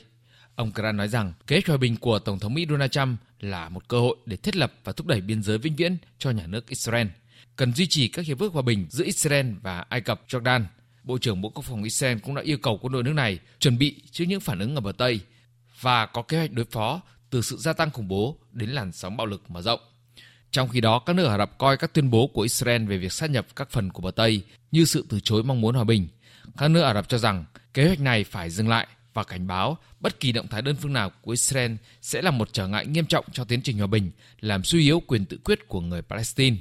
Ông 0.56 0.72
Grant 0.75 0.98
nói 0.98 1.08
rằng 1.08 1.34
kế 1.48 1.56
hoạch 1.56 1.67
hòa 1.67 1.77
bình 1.77 1.98
của 1.98 2.20
Tổng 2.20 2.39
thống 2.39 2.53
Mỹ 2.53 2.65
Donald 2.70 2.91
Trump 2.91 3.20
là 3.39 3.70
một 3.70 3.88
cơ 3.88 4.00
hội 4.00 4.17
để 4.25 4.38
thiết 4.38 4.56
lập 4.56 4.74
và 4.84 4.94
thúc 4.94 5.08
đẩy 5.08 5.22
biên 5.22 5.44
giới 5.44 5.58
vĩnh 5.58 5.75
viễn 5.75 5.98
cho 6.17 6.29
nhà 6.29 6.48
nước 6.48 6.67
Israel, 6.67 7.08
cần 7.56 7.74
duy 7.74 7.88
trì 7.88 8.08
các 8.08 8.25
hiệp 8.25 8.39
ước 8.39 8.53
hòa 8.53 8.62
bình 8.62 8.88
giữa 8.89 9.06
Israel 9.06 9.51
và 9.62 9.86
Ai 9.89 10.01
Cập, 10.01 10.22
Jordan. 10.27 10.63
Bộ 11.03 11.17
trưởng 11.17 11.41
Bộ 11.41 11.50
Quốc 11.50 11.65
phòng 11.65 11.84
Israel 11.84 12.17
cũng 12.17 12.36
đã 12.36 12.41
yêu 12.41 12.58
cầu 12.58 12.79
quân 12.82 12.94
đội 12.94 13.03
nước 13.03 13.13
này 13.13 13.39
chuẩn 13.60 13.77
bị 13.77 14.01
trước 14.12 14.25
những 14.27 14.39
phản 14.39 14.60
ứng 14.60 14.75
ở 14.75 14.82
bờ 14.82 14.91
Tây 14.98 15.20
và 15.82 16.06
có 16.06 16.22
kế 16.22 16.38
hoạch 16.38 16.51
đối 16.51 16.65
phó 16.65 17.01
từ 17.29 17.41
sự 17.41 17.58
gia 17.58 17.74
tăng 17.74 17.91
khủng 17.91 18.08
bố 18.08 18.38
đến 18.51 18.70
làn 18.70 18.91
sóng 18.91 19.17
bạo 19.17 19.27
lực 19.27 19.51
mở 19.51 19.62
rộng. 19.62 19.79
Trong 20.51 20.70
khi 20.70 20.82
đó, 20.82 21.00
các 21.00 21.15
nước 21.15 21.25
Ả 21.25 21.38
Rập 21.38 21.58
coi 21.58 21.77
các 21.77 21.94
tuyên 21.94 22.10
bố 22.10 22.27
của 22.27 22.41
Israel 22.41 22.86
về 22.86 22.98
việc 22.98 23.13
sát 23.13 23.29
nhập 23.29 23.48
các 23.56 23.70
phần 23.72 23.89
của 23.89 24.01
bờ 24.01 24.12
Tây 24.12 24.41
như 24.72 24.86
sự 24.86 25.06
từ 25.10 25.20
chối 25.20 25.44
mong 25.44 25.62
muốn 25.62 25.75
hòa 25.75 25.84
bình. 25.84 26.08
Các 26.58 26.68
nước 26.68 26.82
Ả 26.82 26.94
Rập 26.94 27.10
cho 27.10 27.18
rằng 27.18 27.46
kế 27.74 27.88
hoạch 27.88 28.00
này 28.00 28.24
phải 28.24 28.50
dừng 28.50 28.70
lại 28.70 28.88
và 29.13 29.24
cảnh 29.24 29.48
báo 29.48 29.77
bất 30.00 30.20
kỳ 30.20 30.32
động 30.32 30.48
thái 30.48 30.62
đơn 30.62 30.75
phương 30.82 30.94
nào 30.94 31.12
của 31.22 31.32
Israel 31.32 31.72
sẽ 32.01 32.22
là 32.22 32.32
một 32.32 32.50
trở 32.54 32.68
ngại 32.68 32.86
nghiêm 32.86 33.06
trọng 33.06 33.25
cho 33.32 33.44
tiến 33.44 33.62
trình 33.62 33.77
hòa 33.77 33.88
bình, 33.88 34.12
làm 34.39 34.63
suy 34.63 34.82
yếu 34.82 35.00
quyền 35.00 35.25
tự 35.25 35.38
quyết 35.44 35.68
của 35.68 35.82
người 35.82 36.01
Palestine. 36.01 36.58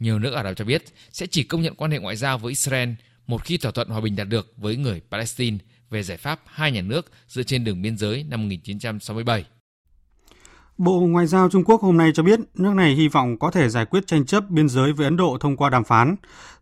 Nhiều 0.00 0.18
nước 0.18 0.32
Ả 0.32 0.42
Rập 0.42 0.56
cho 0.56 0.64
biết 0.64 0.84
sẽ 1.12 1.26
chỉ 1.26 1.42
công 1.42 1.62
nhận 1.62 1.74
quan 1.74 1.90
hệ 1.90 1.98
ngoại 1.98 2.16
giao 2.16 2.38
với 2.38 2.50
Israel 2.50 2.90
một 3.26 3.44
khi 3.44 3.56
thỏa 3.56 3.72
thuận 3.72 3.88
hòa 3.88 4.00
bình 4.00 4.16
đạt 4.16 4.28
được 4.28 4.52
với 4.56 4.76
người 4.76 5.00
Palestine 5.10 5.58
về 5.90 6.02
giải 6.02 6.16
pháp 6.16 6.40
hai 6.46 6.72
nhà 6.72 6.80
nước 6.80 7.12
dựa 7.28 7.42
trên 7.42 7.64
đường 7.64 7.82
biên 7.82 7.96
giới 7.96 8.24
năm 8.28 8.42
1967. 8.42 9.44
Bộ 10.84 11.00
Ngoại 11.00 11.26
giao 11.26 11.48
Trung 11.48 11.64
Quốc 11.64 11.82
hôm 11.82 11.96
nay 11.96 12.10
cho 12.14 12.22
biết 12.22 12.40
nước 12.54 12.74
này 12.74 12.94
hy 12.94 13.08
vọng 13.08 13.38
có 13.38 13.50
thể 13.50 13.68
giải 13.68 13.84
quyết 13.84 14.06
tranh 14.06 14.26
chấp 14.26 14.50
biên 14.50 14.68
giới 14.68 14.92
với 14.92 15.04
Ấn 15.04 15.16
Độ 15.16 15.36
thông 15.40 15.56
qua 15.56 15.70
đàm 15.70 15.84
phán. 15.84 16.16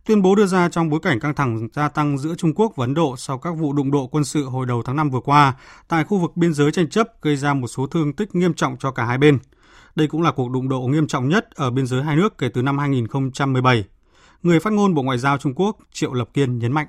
Tuyên 0.05 0.21
bố 0.21 0.35
đưa 0.35 0.45
ra 0.45 0.69
trong 0.69 0.89
bối 0.89 0.99
cảnh 1.03 1.19
căng 1.19 1.35
thẳng 1.35 1.67
gia 1.73 1.89
tăng 1.89 2.17
giữa 2.17 2.35
Trung 2.37 2.53
Quốc 2.55 2.73
và 2.75 2.85
Ấn 2.85 2.93
Độ 2.93 3.15
sau 3.17 3.37
các 3.37 3.51
vụ 3.51 3.73
đụng 3.73 3.91
độ 3.91 4.07
quân 4.07 4.23
sự 4.23 4.45
hồi 4.45 4.65
đầu 4.65 4.83
tháng 4.85 4.95
5 4.95 5.09
vừa 5.09 5.19
qua 5.19 5.53
tại 5.87 6.03
khu 6.03 6.17
vực 6.17 6.37
biên 6.37 6.53
giới 6.53 6.71
tranh 6.71 6.89
chấp 6.89 7.21
gây 7.21 7.35
ra 7.35 7.53
một 7.53 7.67
số 7.67 7.87
thương 7.87 8.13
tích 8.13 8.35
nghiêm 8.35 8.53
trọng 8.53 8.77
cho 8.79 8.91
cả 8.91 9.05
hai 9.05 9.17
bên. 9.17 9.39
Đây 9.95 10.07
cũng 10.07 10.21
là 10.21 10.31
cuộc 10.31 10.51
đụng 10.51 10.69
độ 10.69 10.81
nghiêm 10.81 11.07
trọng 11.07 11.29
nhất 11.29 11.51
ở 11.55 11.71
biên 11.71 11.87
giới 11.87 12.03
hai 12.03 12.15
nước 12.15 12.37
kể 12.37 12.49
từ 12.53 12.61
năm 12.61 12.77
2017. 12.77 13.83
Người 14.43 14.59
phát 14.59 14.73
ngôn 14.73 14.93
Bộ 14.93 15.01
Ngoại 15.01 15.17
giao 15.17 15.37
Trung 15.37 15.53
Quốc 15.55 15.77
Triệu 15.93 16.13
Lập 16.13 16.29
Kiên 16.33 16.59
nhấn 16.59 16.71
mạnh. 16.71 16.87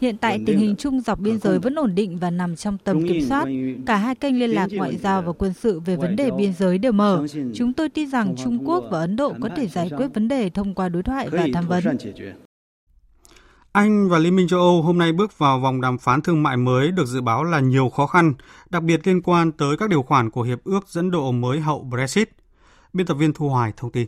Hiện 0.00 0.16
tại 0.16 0.40
tình 0.46 0.58
hình 0.58 0.76
chung 0.76 1.00
dọc 1.00 1.18
biên 1.18 1.38
giới 1.38 1.58
vẫn 1.58 1.74
ổn 1.74 1.94
định 1.94 2.18
và 2.18 2.30
nằm 2.30 2.56
trong 2.56 2.78
tầm 2.78 3.08
kiểm 3.08 3.22
soát. 3.28 3.46
Cả 3.86 3.96
hai 3.96 4.14
kênh 4.14 4.38
liên 4.38 4.50
lạc 4.50 4.68
ngoại 4.72 4.96
giao 4.96 5.22
và 5.22 5.32
quân 5.32 5.52
sự 5.52 5.80
về 5.80 5.96
vấn 5.96 6.16
đề 6.16 6.30
biên 6.30 6.52
giới 6.52 6.78
đều 6.78 6.92
mở. 6.92 7.26
Chúng 7.54 7.72
tôi 7.72 7.88
tin 7.88 8.10
rằng 8.10 8.34
Trung 8.44 8.68
Quốc 8.68 8.84
và 8.90 9.00
Ấn 9.00 9.16
Độ 9.16 9.34
có 9.40 9.48
thể 9.56 9.66
giải 9.66 9.90
quyết 9.96 10.08
vấn 10.14 10.28
đề 10.28 10.50
thông 10.50 10.74
qua 10.74 10.88
đối 10.88 11.02
thoại 11.02 11.28
và 11.30 11.46
tham 11.54 11.66
vấn. 11.68 11.84
Anh 13.72 14.08
và 14.08 14.18
Liên 14.18 14.36
minh 14.36 14.48
châu 14.48 14.60
Âu 14.60 14.82
hôm 14.82 14.98
nay 14.98 15.12
bước 15.12 15.38
vào 15.38 15.60
vòng 15.60 15.80
đàm 15.80 15.98
phán 15.98 16.20
thương 16.22 16.42
mại 16.42 16.56
mới 16.56 16.90
được 16.90 17.06
dự 17.06 17.20
báo 17.20 17.44
là 17.44 17.60
nhiều 17.60 17.88
khó 17.88 18.06
khăn, 18.06 18.34
đặc 18.70 18.82
biệt 18.82 19.06
liên 19.06 19.22
quan 19.22 19.52
tới 19.52 19.76
các 19.76 19.90
điều 19.90 20.02
khoản 20.02 20.30
của 20.30 20.42
hiệp 20.42 20.64
ước 20.64 20.88
dẫn 20.88 21.10
độ 21.10 21.32
mới 21.32 21.60
hậu 21.60 21.82
Brexit. 21.82 22.30
Biên 22.92 23.06
tập 23.06 23.14
viên 23.14 23.32
Thu 23.32 23.48
Hoài 23.48 23.72
thông 23.76 23.92
tin. 23.92 24.06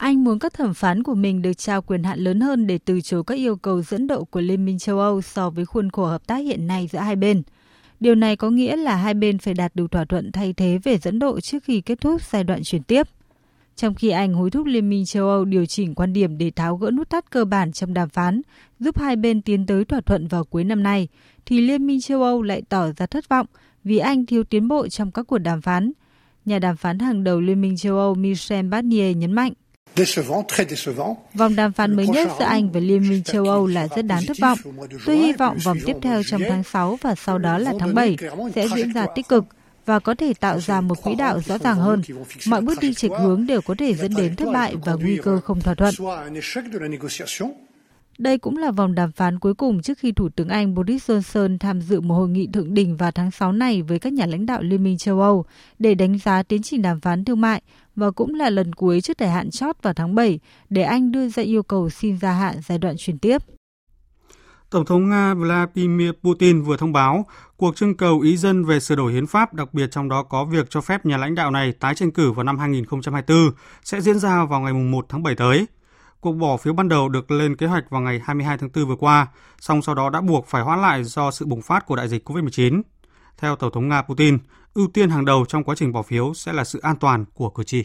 Anh 0.00 0.24
muốn 0.24 0.38
các 0.38 0.54
thẩm 0.54 0.74
phán 0.74 1.02
của 1.02 1.14
mình 1.14 1.42
được 1.42 1.52
trao 1.52 1.82
quyền 1.82 2.02
hạn 2.02 2.18
lớn 2.18 2.40
hơn 2.40 2.66
để 2.66 2.78
từ 2.84 3.00
chối 3.00 3.22
các 3.26 3.34
yêu 3.34 3.56
cầu 3.56 3.82
dẫn 3.82 4.06
độ 4.06 4.24
của 4.24 4.40
Liên 4.40 4.64
minh 4.64 4.78
châu 4.78 4.98
Âu 4.98 5.22
so 5.22 5.50
với 5.50 5.66
khuôn 5.66 5.90
khổ 5.90 6.06
hợp 6.06 6.26
tác 6.26 6.36
hiện 6.36 6.66
nay 6.66 6.88
giữa 6.92 6.98
hai 6.98 7.16
bên. 7.16 7.42
Điều 8.00 8.14
này 8.14 8.36
có 8.36 8.50
nghĩa 8.50 8.76
là 8.76 8.96
hai 8.96 9.14
bên 9.14 9.38
phải 9.38 9.54
đạt 9.54 9.76
được 9.76 9.90
thỏa 9.90 10.04
thuận 10.04 10.32
thay 10.32 10.52
thế 10.52 10.78
về 10.84 10.98
dẫn 10.98 11.18
độ 11.18 11.40
trước 11.40 11.64
khi 11.64 11.80
kết 11.80 12.00
thúc 12.00 12.22
giai 12.22 12.44
đoạn 12.44 12.62
chuyển 12.64 12.82
tiếp. 12.82 13.06
Trong 13.76 13.94
khi 13.94 14.08
Anh 14.08 14.34
hối 14.34 14.50
thúc 14.50 14.66
Liên 14.66 14.90
minh 14.90 15.04
châu 15.04 15.28
Âu 15.28 15.44
điều 15.44 15.66
chỉnh 15.66 15.94
quan 15.94 16.12
điểm 16.12 16.38
để 16.38 16.50
tháo 16.50 16.76
gỡ 16.76 16.90
nút 16.90 17.10
thắt 17.10 17.30
cơ 17.30 17.44
bản 17.44 17.72
trong 17.72 17.94
đàm 17.94 18.08
phán, 18.08 18.40
giúp 18.78 18.98
hai 18.98 19.16
bên 19.16 19.42
tiến 19.42 19.66
tới 19.66 19.84
thỏa 19.84 20.00
thuận 20.00 20.28
vào 20.28 20.44
cuối 20.44 20.64
năm 20.64 20.82
nay, 20.82 21.08
thì 21.46 21.60
Liên 21.60 21.86
minh 21.86 22.00
châu 22.00 22.22
Âu 22.22 22.42
lại 22.42 22.62
tỏ 22.68 22.92
ra 22.96 23.06
thất 23.06 23.28
vọng 23.28 23.46
vì 23.84 23.98
Anh 23.98 24.26
thiếu 24.26 24.44
tiến 24.44 24.68
bộ 24.68 24.88
trong 24.88 25.10
các 25.10 25.22
cuộc 25.22 25.38
đàm 25.38 25.60
phán. 25.60 25.92
Nhà 26.44 26.58
đàm 26.58 26.76
phán 26.76 26.98
hàng 26.98 27.24
đầu 27.24 27.40
Liên 27.40 27.60
minh 27.60 27.76
châu 27.76 27.98
Âu 27.98 28.14
Michel 28.14 28.66
Barnier 28.66 29.16
nhấn 29.16 29.32
mạnh. 29.32 29.52
Vòng 31.34 31.56
đàm 31.56 31.72
phán 31.72 31.96
mới 31.96 32.06
nhất 32.06 32.28
giữa 32.38 32.44
Anh 32.44 32.72
và 32.72 32.80
Liên 32.80 33.08
minh 33.08 33.22
châu 33.22 33.44
Âu 33.44 33.66
là 33.66 33.86
rất 33.96 34.02
đáng 34.02 34.22
thất 34.26 34.36
vọng. 34.40 34.58
Tôi 35.06 35.16
hy 35.16 35.32
vọng 35.32 35.58
vòng 35.64 35.78
tiếp 35.86 35.96
theo 36.02 36.22
trong 36.22 36.42
tháng 36.48 36.64
6 36.64 36.98
và 37.02 37.14
sau 37.14 37.38
đó 37.38 37.58
là 37.58 37.72
tháng 37.80 37.94
7 37.94 38.16
sẽ 38.54 38.68
diễn 38.76 38.92
ra 38.92 39.06
tích 39.14 39.28
cực 39.28 39.44
và 39.86 39.98
có 39.98 40.14
thể 40.14 40.34
tạo 40.34 40.60
ra 40.60 40.80
một 40.80 41.02
quỹ 41.02 41.14
đạo 41.14 41.40
rõ 41.46 41.58
ràng 41.58 41.76
hơn. 41.76 42.02
Mọi 42.46 42.60
bước 42.60 42.80
đi 42.80 42.94
chệch 42.94 43.12
hướng 43.20 43.46
đều 43.46 43.60
có 43.60 43.74
thể 43.78 43.94
dẫn 43.94 44.14
đến 44.14 44.36
thất 44.36 44.48
bại 44.52 44.74
và 44.84 44.94
nguy 44.94 45.18
cơ 45.22 45.40
không 45.40 45.60
thỏa 45.60 45.74
thuận. 45.74 45.94
Đây 48.20 48.38
cũng 48.38 48.56
là 48.56 48.70
vòng 48.70 48.94
đàm 48.94 49.12
phán 49.12 49.38
cuối 49.38 49.54
cùng 49.54 49.82
trước 49.82 49.98
khi 49.98 50.12
Thủ 50.12 50.28
tướng 50.28 50.48
Anh 50.48 50.74
Boris 50.74 51.10
Johnson 51.10 51.58
tham 51.58 51.80
dự 51.80 52.00
một 52.00 52.14
hội 52.14 52.28
nghị 52.28 52.48
thượng 52.52 52.74
đỉnh 52.74 52.96
vào 52.96 53.10
tháng 53.10 53.30
6 53.30 53.52
này 53.52 53.82
với 53.82 53.98
các 53.98 54.12
nhà 54.12 54.26
lãnh 54.26 54.46
đạo 54.46 54.62
Liên 54.62 54.84
minh 54.84 54.98
châu 54.98 55.20
Âu 55.20 55.44
để 55.78 55.94
đánh 55.94 56.18
giá 56.18 56.42
tiến 56.42 56.62
trình 56.62 56.82
đàm 56.82 57.00
phán 57.00 57.24
thương 57.24 57.40
mại 57.40 57.62
và 57.96 58.10
cũng 58.10 58.34
là 58.34 58.50
lần 58.50 58.72
cuối 58.72 59.00
trước 59.00 59.18
thời 59.18 59.28
hạn 59.28 59.50
chót 59.50 59.76
vào 59.82 59.94
tháng 59.94 60.14
7 60.14 60.40
để 60.70 60.82
Anh 60.82 61.12
đưa 61.12 61.28
ra 61.28 61.42
yêu 61.42 61.62
cầu 61.62 61.90
xin 61.90 62.18
gia 62.18 62.32
hạn 62.32 62.54
giai 62.66 62.78
đoạn 62.78 62.94
chuyển 62.98 63.18
tiếp. 63.18 63.38
Tổng 64.70 64.84
thống 64.84 65.08
Nga 65.08 65.34
Vladimir 65.34 66.10
Putin 66.22 66.62
vừa 66.62 66.76
thông 66.76 66.92
báo 66.92 67.26
cuộc 67.56 67.76
trưng 67.76 67.96
cầu 67.96 68.20
ý 68.20 68.36
dân 68.36 68.64
về 68.64 68.80
sửa 68.80 68.96
đổi 68.96 69.12
hiến 69.12 69.26
pháp, 69.26 69.54
đặc 69.54 69.74
biệt 69.74 69.90
trong 69.90 70.08
đó 70.08 70.22
có 70.22 70.44
việc 70.44 70.70
cho 70.70 70.80
phép 70.80 71.06
nhà 71.06 71.16
lãnh 71.16 71.34
đạo 71.34 71.50
này 71.50 71.72
tái 71.72 71.94
tranh 71.94 72.10
cử 72.10 72.32
vào 72.32 72.44
năm 72.44 72.58
2024, 72.58 73.50
sẽ 73.84 74.00
diễn 74.00 74.18
ra 74.18 74.44
vào 74.44 74.60
ngày 74.60 74.72
1 74.72 75.06
tháng 75.08 75.22
7 75.22 75.34
tới. 75.34 75.66
Cuộc 76.20 76.32
bỏ 76.32 76.56
phiếu 76.56 76.72
ban 76.72 76.88
đầu 76.88 77.08
được 77.08 77.30
lên 77.30 77.56
kế 77.56 77.66
hoạch 77.66 77.90
vào 77.90 78.00
ngày 78.00 78.20
22 78.24 78.58
tháng 78.58 78.70
4 78.74 78.88
vừa 78.88 78.96
qua, 78.96 79.26
song 79.60 79.82
sau 79.82 79.94
đó 79.94 80.10
đã 80.10 80.20
buộc 80.20 80.46
phải 80.46 80.62
hoãn 80.62 80.82
lại 80.82 81.04
do 81.04 81.30
sự 81.30 81.46
bùng 81.46 81.62
phát 81.62 81.86
của 81.86 81.96
đại 81.96 82.08
dịch 82.08 82.28
COVID-19. 82.28 82.82
Theo 83.38 83.56
Tổng 83.56 83.72
thống 83.72 83.88
Nga 83.88 84.02
Putin, 84.02 84.38
ưu 84.74 84.88
tiên 84.88 85.10
hàng 85.10 85.24
đầu 85.24 85.44
trong 85.48 85.64
quá 85.64 85.74
trình 85.78 85.92
bỏ 85.92 86.02
phiếu 86.02 86.34
sẽ 86.34 86.52
là 86.52 86.64
sự 86.64 86.80
an 86.82 86.96
toàn 86.96 87.24
của 87.34 87.50
cử 87.50 87.64
tri. 87.64 87.84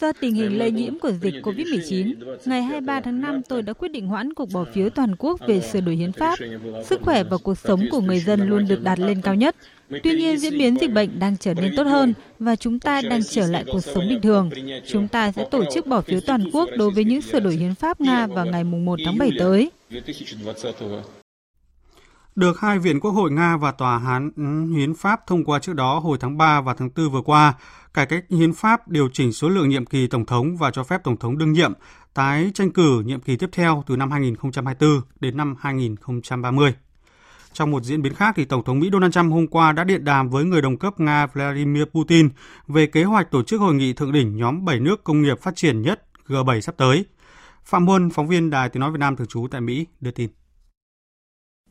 Do 0.00 0.12
tình 0.20 0.34
hình 0.34 0.58
lây 0.58 0.70
nhiễm 0.70 0.98
của 0.98 1.12
dịch 1.12 1.34
COVID-19, 1.42 2.14
ngày 2.44 2.62
23 2.62 3.00
tháng 3.00 3.20
5 3.20 3.42
tôi 3.48 3.62
đã 3.62 3.72
quyết 3.72 3.88
định 3.88 4.06
hoãn 4.06 4.34
cuộc 4.34 4.48
bỏ 4.52 4.64
phiếu 4.74 4.90
toàn 4.90 5.16
quốc 5.18 5.40
về 5.48 5.60
sửa 5.60 5.80
đổi 5.80 5.96
hiến 5.96 6.12
pháp. 6.12 6.38
Sức 6.84 7.00
khỏe 7.02 7.24
và 7.24 7.36
cuộc 7.44 7.58
sống 7.58 7.80
của 7.90 8.00
người 8.00 8.20
dân 8.20 8.48
luôn 8.48 8.68
được 8.68 8.82
đặt 8.82 8.98
lên 8.98 9.20
cao 9.22 9.34
nhất. 9.34 9.56
Tuy 10.02 10.14
nhiên, 10.14 10.38
diễn 10.38 10.58
biến 10.58 10.76
dịch 10.80 10.92
bệnh 10.92 11.18
đang 11.18 11.36
trở 11.36 11.54
nên 11.54 11.72
tốt 11.76 11.82
hơn 11.82 12.14
và 12.38 12.56
chúng 12.56 12.78
ta 12.78 13.02
đang 13.10 13.20
trở 13.30 13.46
lại 13.46 13.64
cuộc 13.72 13.80
sống 13.80 14.08
bình 14.08 14.20
thường. 14.22 14.50
Chúng 14.88 15.08
ta 15.08 15.32
sẽ 15.32 15.46
tổ 15.50 15.64
chức 15.74 15.86
bỏ 15.86 16.00
phiếu 16.00 16.20
toàn 16.26 16.44
quốc 16.52 16.68
đối 16.78 16.90
với 16.90 17.04
những 17.04 17.20
sửa 17.20 17.40
đổi 17.40 17.56
hiến 17.56 17.74
pháp 17.74 18.00
Nga 18.00 18.26
vào 18.26 18.46
ngày 18.46 18.64
1 18.64 18.98
tháng 19.04 19.18
7 19.18 19.30
tới. 19.38 19.70
Được 22.34 22.60
hai 22.60 22.78
viện 22.78 23.00
Quốc 23.00 23.10
hội 23.10 23.30
Nga 23.30 23.56
và 23.56 23.72
Tòa 23.72 24.02
án 24.06 24.30
Hiến 24.76 24.94
pháp 24.94 25.26
thông 25.26 25.44
qua 25.44 25.58
trước 25.58 25.74
đó 25.74 25.98
hồi 25.98 26.18
tháng 26.20 26.38
3 26.38 26.60
và 26.60 26.74
tháng 26.74 26.90
4 26.96 27.10
vừa 27.10 27.20
qua, 27.20 27.54
cải 27.94 28.06
cách 28.06 28.24
hiến 28.30 28.52
pháp 28.52 28.88
điều 28.88 29.08
chỉnh 29.12 29.32
số 29.32 29.48
lượng 29.48 29.68
nhiệm 29.68 29.86
kỳ 29.86 30.06
tổng 30.06 30.26
thống 30.26 30.56
và 30.56 30.70
cho 30.70 30.84
phép 30.84 31.00
tổng 31.04 31.16
thống 31.16 31.38
đương 31.38 31.52
nhiệm 31.52 31.72
tái 32.14 32.50
tranh 32.54 32.70
cử 32.70 33.02
nhiệm 33.06 33.20
kỳ 33.20 33.36
tiếp 33.36 33.48
theo 33.52 33.84
từ 33.86 33.96
năm 33.96 34.10
2024 34.10 35.00
đến 35.20 35.36
năm 35.36 35.54
2030. 35.60 36.74
Trong 37.52 37.70
một 37.70 37.82
diễn 37.82 38.02
biến 38.02 38.14
khác, 38.14 38.34
thì 38.36 38.44
Tổng 38.44 38.64
thống 38.64 38.80
Mỹ 38.80 38.88
Donald 38.92 39.14
Trump 39.14 39.32
hôm 39.32 39.46
qua 39.46 39.72
đã 39.72 39.84
điện 39.84 40.04
đàm 40.04 40.30
với 40.30 40.44
người 40.44 40.62
đồng 40.62 40.76
cấp 40.76 41.00
Nga 41.00 41.26
Vladimir 41.26 41.84
Putin 41.84 42.28
về 42.68 42.86
kế 42.86 43.04
hoạch 43.04 43.30
tổ 43.30 43.42
chức 43.42 43.60
hội 43.60 43.74
nghị 43.74 43.92
thượng 43.92 44.12
đỉnh 44.12 44.36
nhóm 44.36 44.64
7 44.64 44.80
nước 44.80 45.04
công 45.04 45.22
nghiệp 45.22 45.40
phát 45.40 45.56
triển 45.56 45.82
nhất 45.82 46.02
G7 46.28 46.60
sắp 46.60 46.74
tới. 46.76 47.04
Phạm 47.64 47.86
Huân, 47.86 48.10
phóng 48.10 48.28
viên 48.28 48.50
Đài 48.50 48.68
Tiếng 48.68 48.80
Nói 48.80 48.90
Việt 48.90 49.00
Nam 49.00 49.16
thường 49.16 49.26
trú 49.26 49.46
tại 49.50 49.60
Mỹ, 49.60 49.86
đưa 50.00 50.10
tin. 50.10 50.30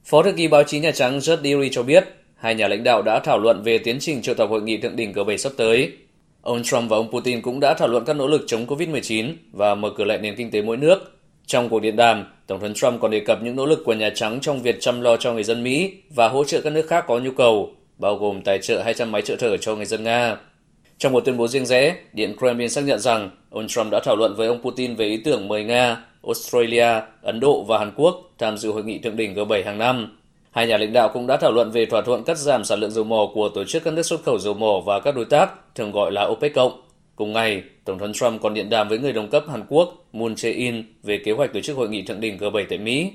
Phó 0.06 0.24
thư 0.24 0.32
ký 0.32 0.48
báo 0.48 0.63
chí 0.63 0.80
Nhà 0.80 0.91
Trắng 0.91 1.20
Jud 1.20 1.44
Deary 1.44 1.70
cho 1.72 1.84
biết, 1.84 2.04
hai 2.36 2.56
nhà 2.56 2.67
lãnh 2.67 2.84
đạo 2.84 3.02
đã 3.02 3.20
thảo 3.20 3.39
luận 3.39 3.63
về 3.63 3.78
tiến 3.78 3.98
trình 4.00 4.22
triệu 4.22 4.36
tập 4.36 4.48
hội 4.50 4.62
nghị 4.62 4.78
thượng 4.78 4.96
đỉnh 4.96 5.12
G7 5.12 5.38
sắp 5.38 5.52
tới. 5.58 5.98
Ông 6.41 6.63
Trump 6.63 6.89
và 6.89 6.98
ông 6.98 7.12
Putin 7.12 7.41
cũng 7.41 7.60
đã 7.60 7.74
thảo 7.74 7.88
luận 7.88 8.06
các 8.06 8.15
nỗ 8.15 8.28
lực 8.28 8.41
chống 8.48 8.65
COVID-19 8.65 9.34
và 9.52 9.76
mở 9.76 9.89
cửa 9.98 10.04
lại 10.04 10.17
nền 10.17 10.36
kinh 10.36 10.52
tế 10.52 10.62
mỗi 10.62 10.78
nước. 10.78 11.20
Trong 11.45 11.69
cuộc 11.69 11.80
điện 11.80 11.95
đàm, 11.95 12.25
Tổng 12.47 12.60
thống 12.60 12.73
Trump 12.73 13.01
còn 13.01 13.12
đề 13.12 13.19
cập 13.19 13.43
những 13.43 13.56
nỗ 13.56 13.65
lực 13.65 13.82
của 13.86 13.93
Nhà 13.93 14.10
Trắng 14.15 14.39
trong 14.41 14.62
việc 14.62 14.82
chăm 14.82 15.01
lo 15.01 15.17
cho 15.17 15.34
người 15.34 15.43
dân 15.43 15.63
Mỹ 15.63 15.93
và 16.10 16.27
hỗ 16.27 16.43
trợ 16.43 16.62
các 16.62 16.73
nước 16.73 16.88
khác 16.88 17.06
có 17.08 17.19
nhu 17.19 17.32
cầu, 17.32 17.69
bao 17.97 18.15
gồm 18.15 18.41
tài 18.41 18.60
trợ 18.60 18.82
200 18.82 19.12
máy 19.12 19.21
trợ 19.21 19.36
thở 19.39 19.58
cho 19.58 19.75
người 19.75 19.86
dân 19.86 20.04
Nga. 20.04 20.38
Trong 20.97 21.13
một 21.13 21.25
tuyên 21.25 21.38
bố 21.38 21.47
riêng 21.47 21.65
rẽ, 21.65 21.95
Điện 22.13 22.36
Kremlin 22.38 22.69
xác 22.69 22.84
nhận 22.84 22.99
rằng 22.99 23.30
ông 23.49 23.67
Trump 23.67 23.91
đã 23.91 23.99
thảo 24.06 24.15
luận 24.15 24.36
với 24.36 24.47
ông 24.47 24.62
Putin 24.62 24.95
về 24.95 25.06
ý 25.06 25.17
tưởng 25.17 25.47
mời 25.47 25.63
Nga, 25.63 26.06
Australia, 26.23 27.01
Ấn 27.21 27.39
Độ 27.39 27.63
và 27.63 27.80
Hàn 27.80 27.91
Quốc 27.95 28.32
tham 28.38 28.58
dự 28.58 28.71
hội 28.71 28.84
nghị 28.84 28.99
thượng 28.99 29.15
đỉnh 29.15 29.36
G7 29.36 29.65
hàng 29.65 29.77
năm. 29.77 30.17
Hai 30.51 30.67
nhà 30.67 30.77
lãnh 30.77 30.93
đạo 30.93 31.10
cũng 31.13 31.27
đã 31.27 31.38
thảo 31.38 31.51
luận 31.51 31.71
về 31.71 31.86
thỏa 31.86 32.01
thuận 32.01 32.23
cắt 32.23 32.38
giảm 32.38 32.63
sản 32.63 32.80
lượng 32.80 32.91
dầu 32.91 33.04
mỏ 33.04 33.27
của 33.34 33.49
tổ 33.49 33.63
chức 33.63 33.84
các 33.84 33.93
nước 33.93 34.01
xuất 34.01 34.23
khẩu 34.23 34.39
dầu 34.39 34.54
mỏ 34.54 34.82
và 34.86 34.99
các 34.99 35.15
đối 35.15 35.25
tác, 35.25 35.75
thường 35.75 35.91
gọi 35.91 36.12
là 36.12 36.23
OPEC 36.25 36.54
cộng. 36.54 36.82
Cùng 37.15 37.34
ngày, 37.34 37.63
Tổng 37.86 38.00
thống 38.00 38.13
Trump 38.13 38.41
còn 38.41 38.54
điện 38.54 38.70
đàm 38.70 38.89
với 38.89 39.00
người 39.00 39.13
đồng 39.13 39.30
cấp 39.30 39.44
Hàn 39.50 39.65
Quốc 39.67 40.10
Moon 40.13 40.34
Jae-in 40.34 40.84
về 41.04 41.22
kế 41.26 41.32
hoạch 41.32 41.54
tổ 41.54 41.62
chức 41.62 41.78
hội 41.78 41.89
nghị 41.89 42.06
thượng 42.06 42.22
đỉnh 42.22 42.38
G7 42.38 42.65
tại 42.70 42.78
Mỹ. 42.78 43.12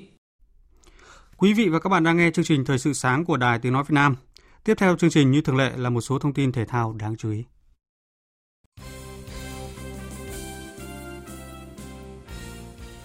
Quý 1.37 1.53
vị 1.53 1.69
và 1.69 1.79
các 1.79 1.89
bạn 1.89 2.03
đang 2.03 2.17
nghe 2.17 2.31
chương 2.31 2.45
trình 2.45 2.65
Thời 2.65 2.79
sự 2.79 2.93
sáng 2.93 3.25
của 3.25 3.37
Đài 3.37 3.59
Tiếng 3.59 3.73
Nói 3.73 3.83
Việt 3.83 3.93
Nam. 3.93 4.15
Tiếp 4.63 4.73
theo 4.77 4.97
chương 4.97 5.09
trình 5.09 5.31
như 5.31 5.41
thường 5.41 5.57
lệ 5.57 5.71
là 5.77 5.89
một 5.89 6.01
số 6.01 6.19
thông 6.19 6.33
tin 6.33 6.51
thể 6.51 6.65
thao 6.65 6.95
đáng 6.99 7.15
chú 7.17 7.31
ý. 7.31 7.43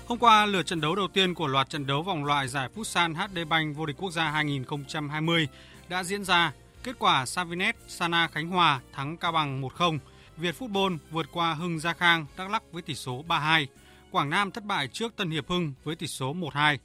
Hôm 0.07 0.19
qua, 0.19 0.47
lượt 0.47 0.67
trận 0.67 0.81
đấu 0.81 0.95
đầu 0.95 1.09
tiên 1.09 1.35
của 1.35 1.47
loạt 1.47 1.71
trận 1.71 1.87
đấu 1.87 2.03
vòng 2.03 2.25
loại 2.25 2.49
giải 2.49 2.69
Futsal 2.77 3.15
HD 3.15 3.39
Bank 3.49 3.77
vô 3.77 3.87
địch 3.87 3.97
quốc 3.99 4.11
gia 4.11 4.31
2020 4.31 5.49
đã 5.89 6.05
diễn 6.05 6.25
ra. 6.25 6.53
Kết 6.83 6.99
quả 6.99 7.27
Savinet 7.27 7.77
Sana 7.89 8.29
Khánh 8.29 8.49
Hòa 8.49 8.81
thắng 8.93 9.17
Cao 9.17 9.33
Bằng 9.33 9.63
1-0, 9.63 9.99
Việt 10.43 10.55
Football 10.59 10.99
vượt 11.11 11.27
qua 11.33 11.55
Hưng 11.55 11.79
Gia 11.79 11.93
Khang 11.93 12.27
Đắk 12.37 12.51
Lắk 12.51 12.63
với 12.73 12.83
tỷ 12.83 12.95
số 12.95 13.25
3-2, 13.29 13.67
Quảng 14.11 14.31
Nam 14.31 14.51
thất 14.51 14.65
bại 14.65 14.89
trước 14.89 15.17
Tân 15.17 15.31
Hiệp 15.31 15.49
Hưng 15.49 15.73
với 15.85 15.97
tỷ 15.97 16.07
số 16.07 16.35
1-2. 16.35 16.79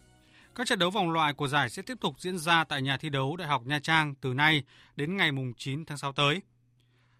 Các 0.55 0.67
trận 0.67 0.79
đấu 0.79 0.89
vòng 0.89 1.11
loại 1.11 1.33
của 1.33 1.47
giải 1.47 1.69
sẽ 1.69 1.81
tiếp 1.81 1.97
tục 2.01 2.15
diễn 2.19 2.37
ra 2.37 2.63
tại 2.63 2.81
nhà 2.81 2.97
thi 2.97 3.09
đấu 3.09 3.37
Đại 3.37 3.47
học 3.47 3.61
Nha 3.65 3.79
Trang 3.79 4.15
từ 4.21 4.33
nay 4.33 4.63
đến 4.95 5.17
ngày 5.17 5.31
9 5.57 5.85
tháng 5.85 5.97
6 5.97 6.13
tới. 6.13 6.41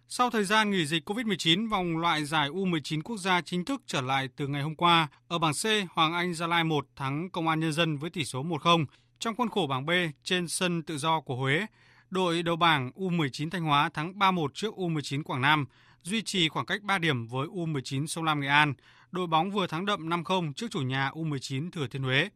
Sau 0.08 0.30
thời 0.30 0.44
gian 0.44 0.70
nghỉ 0.70 0.86
dịch 0.86 1.10
COVID-19, 1.10 1.68
vòng 1.70 1.96
loại 1.96 2.24
giải 2.24 2.48
U19 2.50 3.02
quốc 3.02 3.16
gia 3.16 3.40
chính 3.40 3.64
thức 3.64 3.82
trở 3.86 4.00
lại 4.00 4.28
từ 4.36 4.46
ngày 4.46 4.62
hôm 4.62 4.74
qua. 4.74 5.08
Ở 5.28 5.38
bảng 5.38 5.54
C, 5.54 5.64
Hoàng 5.90 6.14
Anh 6.14 6.34
Gia 6.34 6.46
Lai 6.46 6.64
1 6.64 6.86
thắng 6.96 7.30
Công 7.30 7.48
an 7.48 7.60
Nhân 7.60 7.72
dân 7.72 7.96
với 7.96 8.10
tỷ 8.10 8.24
số 8.24 8.42
1-0. 8.42 8.84
Trong 9.18 9.36
khuôn 9.36 9.48
khổ 9.48 9.66
bảng 9.66 9.86
B, 9.86 9.90
trên 10.24 10.48
sân 10.48 10.82
tự 10.82 10.98
do 10.98 11.20
của 11.20 11.36
Huế, 11.36 11.66
đội 12.10 12.42
đầu 12.42 12.56
bảng 12.56 12.90
U19 12.96 13.50
Thanh 13.50 13.62
Hóa 13.62 13.88
thắng 13.88 14.12
3-1 14.18 14.48
trước 14.54 14.74
U19 14.74 15.22
Quảng 15.22 15.40
Nam, 15.40 15.66
duy 16.08 16.22
trì 16.22 16.48
khoảng 16.48 16.66
cách 16.66 16.82
3 16.82 16.98
điểm 16.98 17.26
với 17.26 17.46
U19 17.46 18.06
Sông 18.06 18.24
Lam 18.24 18.40
Nghệ 18.40 18.48
An. 18.48 18.74
Đội 19.10 19.26
bóng 19.26 19.50
vừa 19.50 19.66
thắng 19.66 19.86
đậm 19.86 20.08
5-0 20.08 20.52
trước 20.52 20.66
chủ 20.70 20.80
nhà 20.80 21.10
U19 21.10 21.70
Thừa 21.70 21.86
Thiên 21.86 22.02
Huế. 22.02 22.28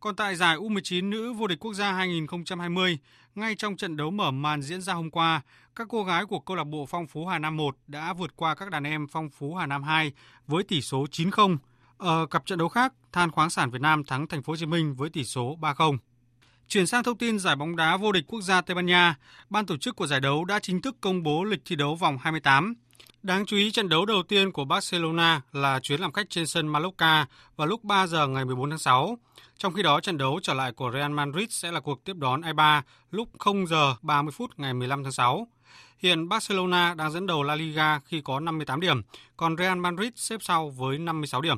Còn 0.00 0.16
tại 0.16 0.36
giải 0.36 0.56
U19 0.56 1.08
nữ 1.08 1.32
vô 1.32 1.46
địch 1.46 1.58
quốc 1.58 1.74
gia 1.74 1.92
2020, 1.92 2.98
ngay 3.34 3.54
trong 3.54 3.76
trận 3.76 3.96
đấu 3.96 4.10
mở 4.10 4.30
màn 4.30 4.62
diễn 4.62 4.80
ra 4.80 4.94
hôm 4.94 5.10
qua, 5.10 5.40
các 5.76 5.86
cô 5.90 6.04
gái 6.04 6.24
của 6.24 6.40
câu 6.40 6.56
lạc 6.56 6.64
bộ 6.64 6.86
Phong 6.86 7.06
Phú 7.06 7.26
Hà 7.26 7.38
Nam 7.38 7.56
1 7.56 7.76
đã 7.86 8.12
vượt 8.12 8.36
qua 8.36 8.54
các 8.54 8.70
đàn 8.70 8.84
em 8.84 9.06
Phong 9.08 9.30
Phú 9.30 9.54
Hà 9.54 9.66
Nam 9.66 9.82
2 9.82 10.12
với 10.46 10.64
tỷ 10.64 10.80
số 10.80 11.06
9-0. 11.10 11.56
Ở 11.98 12.26
cặp 12.26 12.46
trận 12.46 12.58
đấu 12.58 12.68
khác, 12.68 12.92
Than 13.12 13.30
khoáng 13.30 13.50
sản 13.50 13.70
Việt 13.70 13.80
Nam 13.80 14.04
thắng 14.04 14.26
Thành 14.26 14.42
phố 14.42 14.52
Hồ 14.52 14.56
Chí 14.56 14.66
Minh 14.66 14.94
với 14.94 15.10
tỷ 15.10 15.24
số 15.24 15.56
3-0. 15.60 15.96
Chuyển 16.72 16.86
sang 16.86 17.02
thông 17.02 17.18
tin 17.18 17.38
giải 17.38 17.56
bóng 17.56 17.76
đá 17.76 17.96
vô 17.96 18.12
địch 18.12 18.24
quốc 18.26 18.40
gia 18.40 18.60
Tây 18.60 18.74
Ban 18.74 18.86
Nha, 18.86 19.14
ban 19.50 19.66
tổ 19.66 19.76
chức 19.76 19.96
của 19.96 20.06
giải 20.06 20.20
đấu 20.20 20.44
đã 20.44 20.58
chính 20.58 20.82
thức 20.82 20.96
công 21.00 21.22
bố 21.22 21.44
lịch 21.44 21.60
thi 21.64 21.76
đấu 21.76 21.94
vòng 21.94 22.18
28. 22.20 22.74
Đáng 23.22 23.46
chú 23.46 23.56
ý 23.56 23.70
trận 23.70 23.88
đấu 23.88 24.06
đầu 24.06 24.22
tiên 24.22 24.52
của 24.52 24.64
Barcelona 24.64 25.40
là 25.52 25.80
chuyến 25.82 26.00
làm 26.00 26.12
khách 26.12 26.30
trên 26.30 26.46
sân 26.46 26.68
Mallorca 26.68 27.26
vào 27.56 27.66
lúc 27.66 27.84
3 27.84 28.06
giờ 28.06 28.26
ngày 28.26 28.44
14 28.44 28.70
tháng 28.70 28.78
6. 28.78 29.18
Trong 29.56 29.72
khi 29.72 29.82
đó, 29.82 30.00
trận 30.00 30.18
đấu 30.18 30.40
trở 30.42 30.54
lại 30.54 30.72
của 30.72 30.90
Real 30.94 31.10
Madrid 31.10 31.46
sẽ 31.50 31.72
là 31.72 31.80
cuộc 31.80 32.04
tiếp 32.04 32.16
đón 32.16 32.42
Eibar 32.42 32.82
lúc 33.10 33.28
0 33.38 33.66
giờ 33.66 33.94
30 34.02 34.32
phút 34.32 34.50
ngày 34.56 34.74
15 34.74 35.02
tháng 35.02 35.12
6. 35.12 35.48
Hiện 35.98 36.28
Barcelona 36.28 36.94
đang 36.94 37.12
dẫn 37.12 37.26
đầu 37.26 37.42
La 37.42 37.54
Liga 37.54 37.98
khi 37.98 38.20
có 38.20 38.40
58 38.40 38.80
điểm, 38.80 39.02
còn 39.36 39.56
Real 39.56 39.78
Madrid 39.78 40.12
xếp 40.16 40.42
sau 40.42 40.70
với 40.70 40.98
56 40.98 41.40
điểm. 41.40 41.56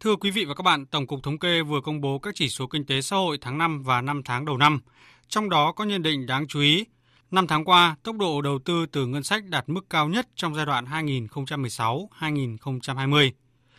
Thưa 0.00 0.16
quý 0.16 0.30
vị 0.30 0.44
và 0.44 0.54
các 0.54 0.62
bạn, 0.62 0.86
Tổng 0.86 1.06
cục 1.06 1.22
Thống 1.22 1.38
kê 1.38 1.62
vừa 1.62 1.80
công 1.80 2.00
bố 2.00 2.18
các 2.18 2.34
chỉ 2.34 2.48
số 2.48 2.66
kinh 2.66 2.86
tế 2.86 3.00
xã 3.00 3.16
hội 3.16 3.38
tháng 3.40 3.58
5 3.58 3.82
và 3.82 4.00
5 4.00 4.22
tháng 4.24 4.44
đầu 4.44 4.56
năm. 4.56 4.80
Trong 5.28 5.48
đó 5.48 5.72
có 5.72 5.84
nhận 5.84 6.02
định 6.02 6.26
đáng 6.26 6.46
chú 6.46 6.60
ý, 6.60 6.84
năm 7.30 7.46
tháng 7.46 7.64
qua, 7.64 7.96
tốc 8.02 8.16
độ 8.16 8.42
đầu 8.42 8.58
tư 8.58 8.86
từ 8.86 9.06
ngân 9.06 9.22
sách 9.22 9.44
đạt 9.48 9.68
mức 9.68 9.90
cao 9.90 10.08
nhất 10.08 10.28
trong 10.34 10.54
giai 10.54 10.66
đoạn 10.66 10.84
2016-2020. 10.84 13.30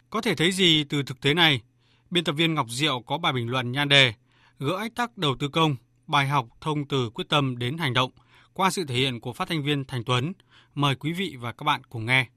Có 0.10 0.22
thể 0.22 0.36
thấy 0.36 0.52
gì 0.52 0.84
từ 0.84 1.04
thực 1.04 1.22
tế 1.22 1.34
này? 1.34 1.62
Biên 2.10 2.24
tập 2.24 2.32
viên 2.32 2.54
Ngọc 2.54 2.70
Diệu 2.70 3.02
có 3.02 3.18
bài 3.18 3.34
bình 3.34 3.50
luận 3.50 3.72
nhan 3.72 3.90
đề 3.90 4.14
Gỡ 4.60 4.78
ách 4.78 4.96
tắc 4.96 5.18
đầu 5.18 5.36
tư 5.40 5.48
công, 5.48 5.76
bài 6.08 6.28
học 6.28 6.48
thông 6.62 6.88
từ 6.88 7.10
quyết 7.10 7.30
tâm 7.30 7.58
đến 7.58 7.78
hành 7.78 7.94
động 7.94 8.12
qua 8.54 8.70
sự 8.70 8.86
thể 8.86 8.96
hiện 8.96 9.20
của 9.20 9.34
phát 9.34 9.48
thanh 9.48 9.64
viên 9.64 9.86
Thành 9.86 10.04
Tuấn. 10.04 10.34
Mời 10.76 10.96
quý 10.96 11.14
vị 11.14 11.36
và 11.40 11.52
các 11.52 11.64
bạn 11.64 11.82
cùng 11.90 12.06
nghe. 12.06 12.28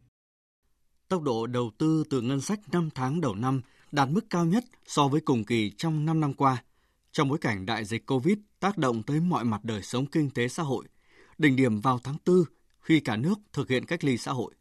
Tốc 1.11 1.23
độ 1.23 1.47
đầu 1.47 1.71
tư 1.79 2.05
từ 2.11 2.21
ngân 2.21 2.41
sách 2.41 2.61
5 2.73 2.89
tháng 2.95 3.21
đầu 3.21 3.35
năm 3.35 3.61
đạt 3.93 4.09
mức 4.09 4.31
cao 4.31 4.45
nhất 4.45 4.65
so 4.87 5.09
với 5.09 5.21
cùng 5.21 5.45
kỳ 5.45 5.71
trong 5.71 6.05
5 6.05 6.21
năm 6.21 6.35
qua. 6.35 6.63
Trong 7.13 7.29
bối 7.29 7.39
cảnh 7.39 7.67
đại 7.67 7.85
dịch 7.85 8.07
COVID 8.07 8.39
tác 8.61 8.79
động 8.79 9.03
tới 9.03 9.21
mọi 9.21 9.45
mặt 9.45 9.65
đời 9.65 9.83
sống 9.83 10.07
kinh 10.07 10.31
tế 10.31 10.49
xã 10.49 10.63
hội, 10.63 10.85
đỉnh 11.39 11.57
điểm 11.57 11.81
vào 11.81 11.99
tháng 12.05 12.17
4 12.27 12.45
khi 12.81 13.01
cả 13.01 13.17
nước 13.17 13.35
thực 13.53 13.69
hiện 13.69 13.87
cách 13.87 14.05
ly 14.05 14.17
xã 14.17 14.33
hội. 14.33 14.55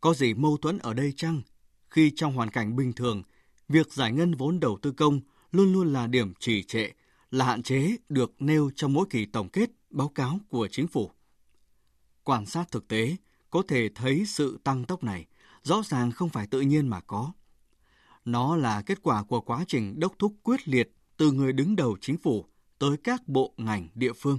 Có 0.00 0.14
gì 0.14 0.34
mâu 0.34 0.56
thuẫn 0.56 0.78
ở 0.78 0.94
đây 0.94 1.12
chăng? 1.16 1.42
Khi 1.90 2.12
trong 2.16 2.34
hoàn 2.34 2.50
cảnh 2.50 2.76
bình 2.76 2.92
thường, 2.92 3.22
việc 3.68 3.92
giải 3.92 4.12
ngân 4.12 4.34
vốn 4.34 4.60
đầu 4.60 4.78
tư 4.82 4.92
công 4.92 5.20
luôn 5.52 5.72
luôn 5.72 5.92
là 5.92 6.06
điểm 6.06 6.32
trì 6.40 6.62
trệ, 6.62 6.90
là 7.30 7.44
hạn 7.44 7.62
chế 7.62 7.96
được 8.08 8.34
nêu 8.38 8.70
trong 8.76 8.92
mỗi 8.92 9.06
kỳ 9.10 9.26
tổng 9.26 9.48
kết 9.48 9.70
báo 9.90 10.08
cáo 10.08 10.38
của 10.48 10.68
chính 10.70 10.88
phủ. 10.88 11.10
Quan 12.24 12.46
sát 12.46 12.70
thực 12.70 12.88
tế, 12.88 13.16
có 13.50 13.62
thể 13.68 13.88
thấy 13.94 14.24
sự 14.26 14.58
tăng 14.64 14.84
tốc 14.84 15.04
này 15.04 15.26
rõ 15.62 15.82
ràng 15.84 16.10
không 16.10 16.28
phải 16.28 16.46
tự 16.46 16.60
nhiên 16.60 16.88
mà 16.88 17.00
có. 17.00 17.32
Nó 18.24 18.56
là 18.56 18.82
kết 18.82 19.02
quả 19.02 19.22
của 19.22 19.40
quá 19.40 19.64
trình 19.68 20.00
đốc 20.00 20.18
thúc 20.18 20.34
quyết 20.42 20.68
liệt 20.68 20.92
từ 21.16 21.32
người 21.32 21.52
đứng 21.52 21.76
đầu 21.76 21.96
chính 22.00 22.18
phủ 22.18 22.46
tới 22.78 22.96
các 23.04 23.28
bộ 23.28 23.54
ngành 23.56 23.88
địa 23.94 24.12
phương. 24.12 24.38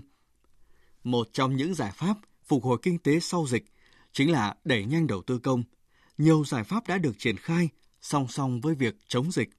Một 1.04 1.28
trong 1.34 1.56
những 1.56 1.74
giải 1.74 1.92
pháp 1.96 2.18
phục 2.46 2.64
hồi 2.64 2.78
kinh 2.82 3.00
tế 3.00 3.20
sau 3.20 3.48
dịch 3.48 3.66
chính 4.12 4.32
là 4.32 4.56
đẩy 4.64 4.86
nhanh 4.86 5.08
đầu 5.08 5.22
tư 5.22 5.40
công. 5.40 5.64
Nhiều 6.18 6.44
giải 6.46 6.64
pháp 6.64 6.88
đã 6.88 6.98
được 6.98 7.20
triển 7.20 7.38
khai 7.38 7.70
song 8.02 8.28
song 8.28 8.62
với 8.62 8.76
việc 8.76 8.96
chống 9.08 9.32
dịch. 9.32 9.50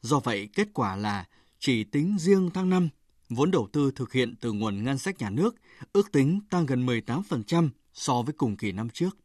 Do 0.00 0.20
vậy, 0.20 0.48
kết 0.54 0.68
quả 0.74 0.96
là 0.96 1.24
chỉ 1.58 1.84
tính 1.84 2.16
riêng 2.18 2.50
tháng 2.54 2.70
5, 2.70 2.88
vốn 3.28 3.50
đầu 3.50 3.68
tư 3.72 3.90
thực 3.94 4.12
hiện 4.12 4.34
từ 4.40 4.52
nguồn 4.52 4.84
ngân 4.84 4.98
sách 4.98 5.18
nhà 5.18 5.30
nước 5.30 5.54
ước 5.92 6.12
tính 6.12 6.40
tăng 6.50 6.66
gần 6.66 6.86
18% 6.86 7.68
so 7.92 8.22
với 8.22 8.34
cùng 8.34 8.56
kỳ 8.56 8.72
năm 8.72 8.90
trước. 8.90 9.16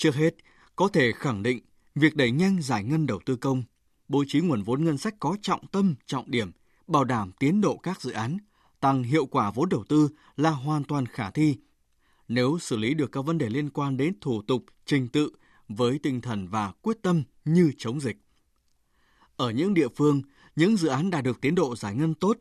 Trước 0.00 0.14
hết, 0.14 0.34
có 0.76 0.88
thể 0.88 1.12
khẳng 1.12 1.42
định 1.42 1.60
việc 1.94 2.16
đẩy 2.16 2.30
nhanh 2.30 2.62
giải 2.62 2.84
ngân 2.84 3.06
đầu 3.06 3.20
tư 3.26 3.36
công, 3.36 3.62
bố 4.08 4.24
trí 4.26 4.40
nguồn 4.40 4.62
vốn 4.62 4.84
ngân 4.84 4.98
sách 4.98 5.14
có 5.20 5.36
trọng 5.42 5.66
tâm, 5.66 5.94
trọng 6.06 6.30
điểm, 6.30 6.50
bảo 6.86 7.04
đảm 7.04 7.30
tiến 7.38 7.60
độ 7.60 7.76
các 7.76 8.00
dự 8.00 8.10
án, 8.10 8.38
tăng 8.80 9.02
hiệu 9.02 9.26
quả 9.26 9.50
vốn 9.50 9.68
đầu 9.68 9.84
tư 9.88 10.08
là 10.36 10.50
hoàn 10.50 10.84
toàn 10.84 11.06
khả 11.06 11.30
thi. 11.30 11.56
Nếu 12.28 12.58
xử 12.58 12.76
lý 12.76 12.94
được 12.94 13.12
các 13.12 13.20
vấn 13.20 13.38
đề 13.38 13.48
liên 13.48 13.70
quan 13.70 13.96
đến 13.96 14.20
thủ 14.20 14.42
tục, 14.42 14.64
trình 14.86 15.08
tự 15.08 15.30
với 15.68 15.98
tinh 16.02 16.20
thần 16.20 16.48
và 16.48 16.72
quyết 16.82 16.96
tâm 17.02 17.22
như 17.44 17.72
chống 17.78 18.00
dịch. 18.00 18.16
Ở 19.36 19.50
những 19.50 19.74
địa 19.74 19.88
phương, 19.96 20.22
những 20.56 20.76
dự 20.76 20.88
án 20.88 21.10
đạt 21.10 21.24
được 21.24 21.40
tiến 21.40 21.54
độ 21.54 21.76
giải 21.76 21.94
ngân 21.94 22.14
tốt, 22.14 22.38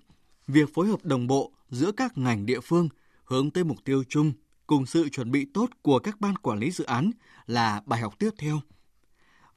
việc 0.47 0.73
phối 0.73 0.87
hợp 0.87 1.05
đồng 1.05 1.27
bộ 1.27 1.53
giữa 1.69 1.91
các 1.91 2.17
ngành 2.17 2.45
địa 2.45 2.59
phương 2.59 2.89
hướng 3.23 3.51
tới 3.51 3.63
mục 3.63 3.77
tiêu 3.83 4.03
chung 4.09 4.33
cùng 4.69 4.86
sự 4.86 5.10
chuẩn 5.10 5.32
bị 5.32 5.45
tốt 5.53 5.69
của 5.82 5.99
các 5.99 6.21
ban 6.21 6.36
quản 6.36 6.60
lý 6.60 6.71
dự 6.71 6.84
án 6.84 7.12
là 7.45 7.82
bài 7.86 7.99
học 7.99 8.19
tiếp 8.19 8.29
theo. 8.38 8.60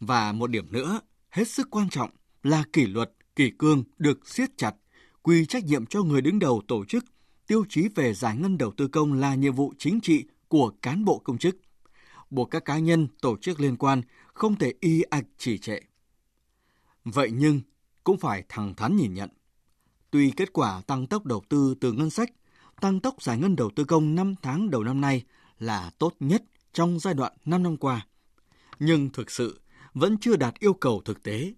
Và 0.01 0.33
một 0.33 0.46
điểm 0.46 0.72
nữa, 0.72 1.01
hết 1.31 1.48
sức 1.48 1.68
quan 1.70 1.88
trọng 1.90 2.11
là 2.42 2.64
kỷ 2.72 2.87
luật, 2.87 3.12
kỷ 3.37 3.51
cương 3.59 3.85
được 3.98 4.29
siết 4.29 4.51
chặt, 4.57 4.75
quy 5.22 5.46
trách 5.46 5.64
nhiệm 5.64 5.87
cho 5.87 6.03
người 6.03 6.20
đứng 6.20 6.38
đầu 6.38 6.62
tổ 6.68 6.85
chức, 6.85 7.05
tiêu 7.46 7.64
chí 7.68 7.88
về 7.94 8.14
giải 8.14 8.37
ngân 8.37 8.59
đầu 8.59 8.72
tư 8.77 8.88
công 8.88 9.12
là 9.12 9.35
nhiệm 9.35 9.55
vụ 9.55 9.72
chính 9.79 10.01
trị 10.01 10.25
của 10.48 10.72
cán 10.83 11.05
bộ 11.05 11.18
công 11.18 11.38
chức. 11.38 11.57
Buộc 12.31 12.51
các 12.51 12.64
cá 12.64 12.79
nhân, 12.79 13.09
tổ 13.20 13.37
chức 13.37 13.61
liên 13.61 13.77
quan 13.77 14.03
không 14.27 14.57
thể 14.57 14.75
y 14.81 15.03
ạch 15.03 15.27
chỉ 15.38 15.59
trệ. 15.59 15.79
Vậy 17.05 17.31
nhưng, 17.33 17.61
cũng 18.05 18.18
phải 18.18 18.44
thẳng 18.48 18.75
thắn 18.75 18.96
nhìn 18.96 19.14
nhận. 19.14 19.31
Tuy 20.11 20.31
kết 20.31 20.53
quả 20.53 20.83
tăng 20.87 21.07
tốc 21.07 21.27
đầu 21.27 21.42
tư 21.48 21.75
từ 21.81 21.92
ngân 21.92 22.11
sách, 22.11 22.33
tăng 22.83 23.01
tốc 23.01 23.23
giải 23.23 23.38
ngân 23.38 23.57
đầu 23.57 23.71
tư 23.77 23.85
công 23.85 24.14
5 24.14 24.35
tháng 24.42 24.71
đầu 24.71 24.85
năm 24.85 25.01
nay 25.01 25.25
là 25.59 25.90
tốt 25.99 26.14
nhất 26.21 26.42
trong 26.73 26.99
giai 26.99 27.14
đoạn 27.14 27.33
5 27.45 27.62
năm 27.62 27.77
qua. 27.77 28.07
Nhưng 28.79 29.11
thực 29.11 29.31
sự 29.31 29.61
vẫn 29.95 30.18
chưa 30.21 30.37
đạt 30.37 30.55
yêu 30.59 30.75
cầu 30.75 31.03
thực 31.05 31.23
tế. 31.23 31.55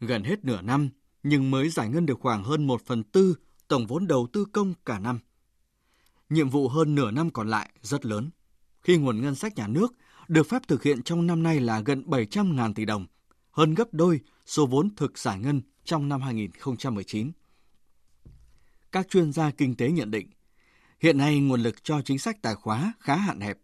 Gần 0.00 0.24
hết 0.24 0.44
nửa 0.44 0.62
năm, 0.62 0.88
nhưng 1.22 1.50
mới 1.50 1.68
giải 1.68 1.88
ngân 1.88 2.06
được 2.06 2.20
khoảng 2.20 2.44
hơn 2.44 2.66
1 2.66 2.82
phần 2.86 3.02
tư 3.02 3.34
tổng 3.68 3.86
vốn 3.86 4.06
đầu 4.06 4.28
tư 4.32 4.44
công 4.52 4.74
cả 4.84 4.98
năm. 4.98 5.18
Nhiệm 6.28 6.48
vụ 6.48 6.68
hơn 6.68 6.94
nửa 6.94 7.10
năm 7.10 7.30
còn 7.30 7.48
lại 7.48 7.70
rất 7.82 8.06
lớn, 8.06 8.30
khi 8.80 8.96
nguồn 8.96 9.20
ngân 9.20 9.34
sách 9.34 9.56
nhà 9.56 9.68
nước 9.68 9.92
được 10.28 10.48
phép 10.48 10.62
thực 10.68 10.82
hiện 10.82 11.02
trong 11.02 11.26
năm 11.26 11.42
nay 11.42 11.60
là 11.60 11.80
gần 11.80 12.02
700.000 12.06 12.74
tỷ 12.74 12.84
đồng, 12.84 13.06
hơn 13.50 13.74
gấp 13.74 13.94
đôi 13.94 14.20
số 14.46 14.66
vốn 14.66 14.94
thực 14.96 15.18
giải 15.18 15.38
ngân 15.38 15.62
trong 15.84 16.08
năm 16.08 16.20
2019. 16.22 17.32
Các 18.92 19.08
chuyên 19.08 19.32
gia 19.32 19.50
kinh 19.50 19.76
tế 19.76 19.90
nhận 19.90 20.10
định, 20.10 20.30
hiện 21.00 21.18
nay 21.18 21.40
nguồn 21.40 21.60
lực 21.62 21.84
cho 21.84 22.02
chính 22.02 22.18
sách 22.18 22.42
tài 22.42 22.54
khóa 22.54 22.92
khá 23.00 23.16
hạn 23.16 23.40
hẹp. 23.40 23.58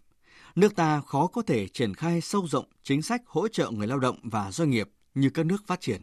Nước 0.55 0.77
ta 0.77 1.01
khó 1.01 1.27
có 1.27 1.43
thể 1.43 1.69
triển 1.69 1.95
khai 1.95 2.21
sâu 2.21 2.47
rộng 2.49 2.65
chính 2.83 3.03
sách 3.03 3.23
hỗ 3.27 3.49
trợ 3.49 3.71
người 3.71 3.87
lao 3.87 3.99
động 3.99 4.19
và 4.23 4.51
doanh 4.51 4.71
nghiệp 4.71 4.89
như 5.15 5.31
các 5.31 5.47
nước 5.47 5.67
phát 5.67 5.81
triển. 5.81 6.03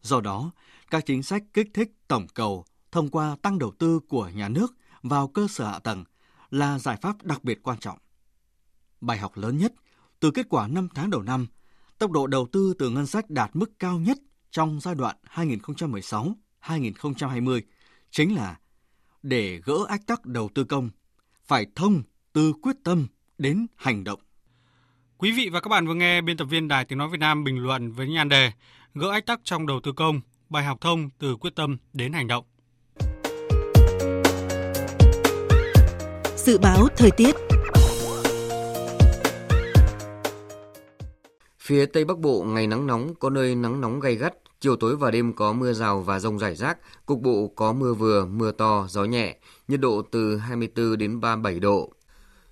Do 0.00 0.20
đó, 0.20 0.50
các 0.90 1.06
chính 1.06 1.22
sách 1.22 1.42
kích 1.52 1.68
thích 1.74 1.92
tổng 2.08 2.26
cầu 2.34 2.64
thông 2.92 3.10
qua 3.10 3.36
tăng 3.42 3.58
đầu 3.58 3.72
tư 3.78 4.00
của 4.08 4.28
nhà 4.28 4.48
nước 4.48 4.74
vào 5.02 5.28
cơ 5.28 5.46
sở 5.50 5.70
hạ 5.70 5.78
tầng 5.78 6.04
là 6.50 6.78
giải 6.78 6.96
pháp 7.02 7.22
đặc 7.22 7.44
biệt 7.44 7.62
quan 7.62 7.78
trọng. 7.78 7.98
Bài 9.00 9.18
học 9.18 9.36
lớn 9.36 9.58
nhất 9.58 9.72
từ 10.20 10.30
kết 10.30 10.46
quả 10.48 10.68
5 10.68 10.88
tháng 10.94 11.10
đầu 11.10 11.22
năm, 11.22 11.46
tốc 11.98 12.10
độ 12.10 12.26
đầu 12.26 12.46
tư 12.52 12.74
từ 12.78 12.90
ngân 12.90 13.06
sách 13.06 13.30
đạt 13.30 13.56
mức 13.56 13.78
cao 13.78 13.98
nhất 13.98 14.18
trong 14.50 14.80
giai 14.80 14.94
đoạn 14.94 15.16
2016-2020 16.62 17.60
chính 18.10 18.34
là 18.34 18.56
để 19.22 19.60
gỡ 19.64 19.76
ách 19.88 20.06
tắc 20.06 20.26
đầu 20.26 20.50
tư 20.54 20.64
công, 20.64 20.90
phải 21.46 21.66
thông 21.74 22.02
từ 22.32 22.52
quyết 22.62 22.76
tâm 22.84 23.06
đến 23.38 23.66
hành 23.76 24.04
động. 24.04 24.20
Quý 25.18 25.32
vị 25.32 25.48
và 25.52 25.60
các 25.60 25.68
bạn 25.68 25.86
vừa 25.86 25.94
nghe 25.94 26.20
biên 26.20 26.36
tập 26.36 26.44
viên 26.44 26.68
Đài 26.68 26.84
Tiếng 26.84 26.98
Nói 26.98 27.08
Việt 27.08 27.20
Nam 27.20 27.44
bình 27.44 27.58
luận 27.58 27.92
với 27.92 28.08
nhan 28.08 28.28
đề 28.28 28.52
Gỡ 28.98 29.10
ách 29.10 29.26
tắc 29.26 29.40
trong 29.44 29.66
đầu 29.66 29.80
tư 29.80 29.92
công, 29.92 30.20
bài 30.48 30.64
học 30.64 30.80
thông 30.80 31.10
từ 31.18 31.36
quyết 31.36 31.54
tâm 31.56 31.76
đến 31.92 32.12
hành 32.12 32.26
động. 32.26 32.44
Dự 36.36 36.58
báo 36.58 36.88
thời 36.96 37.10
tiết 37.10 37.34
Phía 41.58 41.86
Tây 41.86 42.04
Bắc 42.04 42.18
Bộ 42.18 42.42
ngày 42.42 42.66
nắng 42.66 42.86
nóng, 42.86 43.14
có 43.14 43.30
nơi 43.30 43.54
nắng 43.54 43.80
nóng 43.80 44.00
gay 44.00 44.14
gắt, 44.14 44.32
chiều 44.60 44.76
tối 44.76 44.96
và 44.96 45.10
đêm 45.10 45.32
có 45.32 45.52
mưa 45.52 45.72
rào 45.72 46.00
và 46.00 46.18
rông 46.18 46.38
rải 46.38 46.54
rác, 46.54 46.78
cục 47.06 47.20
bộ 47.20 47.52
có 47.56 47.72
mưa 47.72 47.94
vừa, 47.94 48.26
mưa 48.26 48.52
to, 48.52 48.86
gió 48.88 49.04
nhẹ, 49.04 49.36
nhiệt 49.68 49.80
độ 49.80 50.02
từ 50.10 50.36
24 50.36 50.98
đến 50.98 51.20
37 51.20 51.60
độ. 51.60 51.92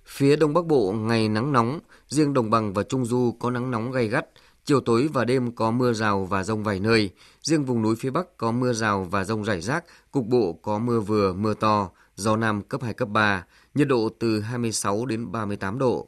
Phía 0.05 0.35
Đông 0.35 0.53
Bắc 0.53 0.65
Bộ 0.65 0.91
ngày 0.91 1.29
nắng 1.29 1.51
nóng, 1.51 1.79
riêng 2.07 2.33
Đồng 2.33 2.49
bằng 2.49 2.73
và 2.73 2.83
Trung 2.83 3.05
Du 3.05 3.35
có 3.39 3.51
nắng 3.51 3.71
nóng 3.71 3.91
gay 3.91 4.07
gắt, 4.07 4.25
chiều 4.65 4.81
tối 4.81 5.09
và 5.13 5.25
đêm 5.25 5.51
có 5.51 5.71
mưa 5.71 5.93
rào 5.93 6.25
và 6.25 6.43
rông 6.43 6.63
vài 6.63 6.79
nơi, 6.79 7.09
riêng 7.41 7.65
vùng 7.65 7.81
núi 7.81 7.95
phía 7.95 8.09
Bắc 8.09 8.37
có 8.37 8.51
mưa 8.51 8.73
rào 8.73 9.07
và 9.11 9.23
rông 9.23 9.43
rải 9.43 9.61
rác, 9.61 9.85
cục 10.11 10.25
bộ 10.25 10.53
có 10.53 10.79
mưa 10.79 10.99
vừa, 10.99 11.33
mưa 11.33 11.53
to, 11.53 11.89
gió 12.15 12.35
Nam 12.37 12.61
cấp 12.61 12.81
2, 12.83 12.93
cấp 12.93 13.09
3, 13.09 13.45
nhiệt 13.75 13.87
độ 13.87 14.09
từ 14.19 14.39
26 14.39 15.05
đến 15.05 15.31
38 15.31 15.79
độ. 15.79 16.07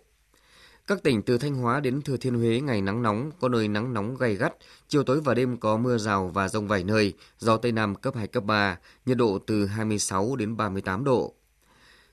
Các 0.88 1.04
tỉnh 1.04 1.22
từ 1.22 1.38
Thanh 1.38 1.56
Hóa 1.56 1.80
đến 1.80 2.02
Thừa 2.02 2.18
Thiên 2.18 2.34
Huế 2.34 2.62
ngày 2.62 2.82
nắng 2.82 3.02
nóng, 3.02 3.32
có 3.40 3.50
nơi 3.50 3.68
nắng 3.68 3.94
nóng 3.94 4.18
gay 4.18 4.36
gắt, 4.36 4.54
chiều 4.88 5.04
tối 5.04 5.22
và 5.22 5.34
đêm 5.34 5.58
có 5.58 5.78
mưa 5.78 5.98
rào 5.98 6.28
và 6.34 6.48
rông 6.48 6.68
vài 6.68 6.84
nơi, 6.84 7.14
gió 7.40 7.58
Tây 7.58 7.72
Nam 7.72 7.96
cấp 7.96 8.16
2, 8.16 8.28
cấp 8.28 8.44
3, 8.44 8.78
nhiệt 9.06 9.18
độ 9.18 9.40
từ 9.48 9.66
26 9.66 10.36
đến 10.36 10.58
38 10.58 11.04
độ. 11.04 11.34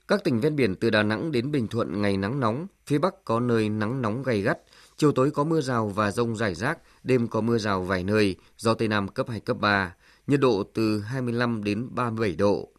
Các 0.09 0.25
tỉnh 0.25 0.41
ven 0.41 0.57
biển 0.57 0.75
từ 0.75 0.91
Đà 0.91 1.03
Nẵng 1.03 1.33
đến 1.33 1.51
Bình 1.51 1.69
Thuận 1.69 2.03
ngày 2.03 2.17
nắng 2.17 2.41
nóng, 2.41 2.67
phía 2.87 2.99
Bắc 2.99 3.25
có 3.25 3.41
nơi 3.41 3.69
nắng 3.69 4.03
nóng 4.03 4.23
gay 4.23 4.41
gắt, 4.41 4.59
chiều 4.97 5.13
tối 5.13 5.31
có 5.31 5.45
mưa 5.45 5.61
rào 5.61 5.89
và 5.89 6.11
rông 6.11 6.37
rải 6.37 6.55
rác, 6.55 6.79
đêm 7.03 7.29
có 7.29 7.41
mưa 7.41 7.59
rào 7.59 7.83
vài 7.83 8.05
nơi, 8.05 8.37
gió 8.57 8.75
Tây 8.75 8.89
Nam 8.89 9.09
cấp 9.09 9.27
2, 9.29 9.41
cấp 9.41 9.57
3, 9.61 9.95
nhiệt 10.27 10.41
độ 10.41 10.65
từ 10.75 11.01
25 11.01 11.65
đến 11.65 11.89
37 11.95 12.37
độ. 12.37 12.74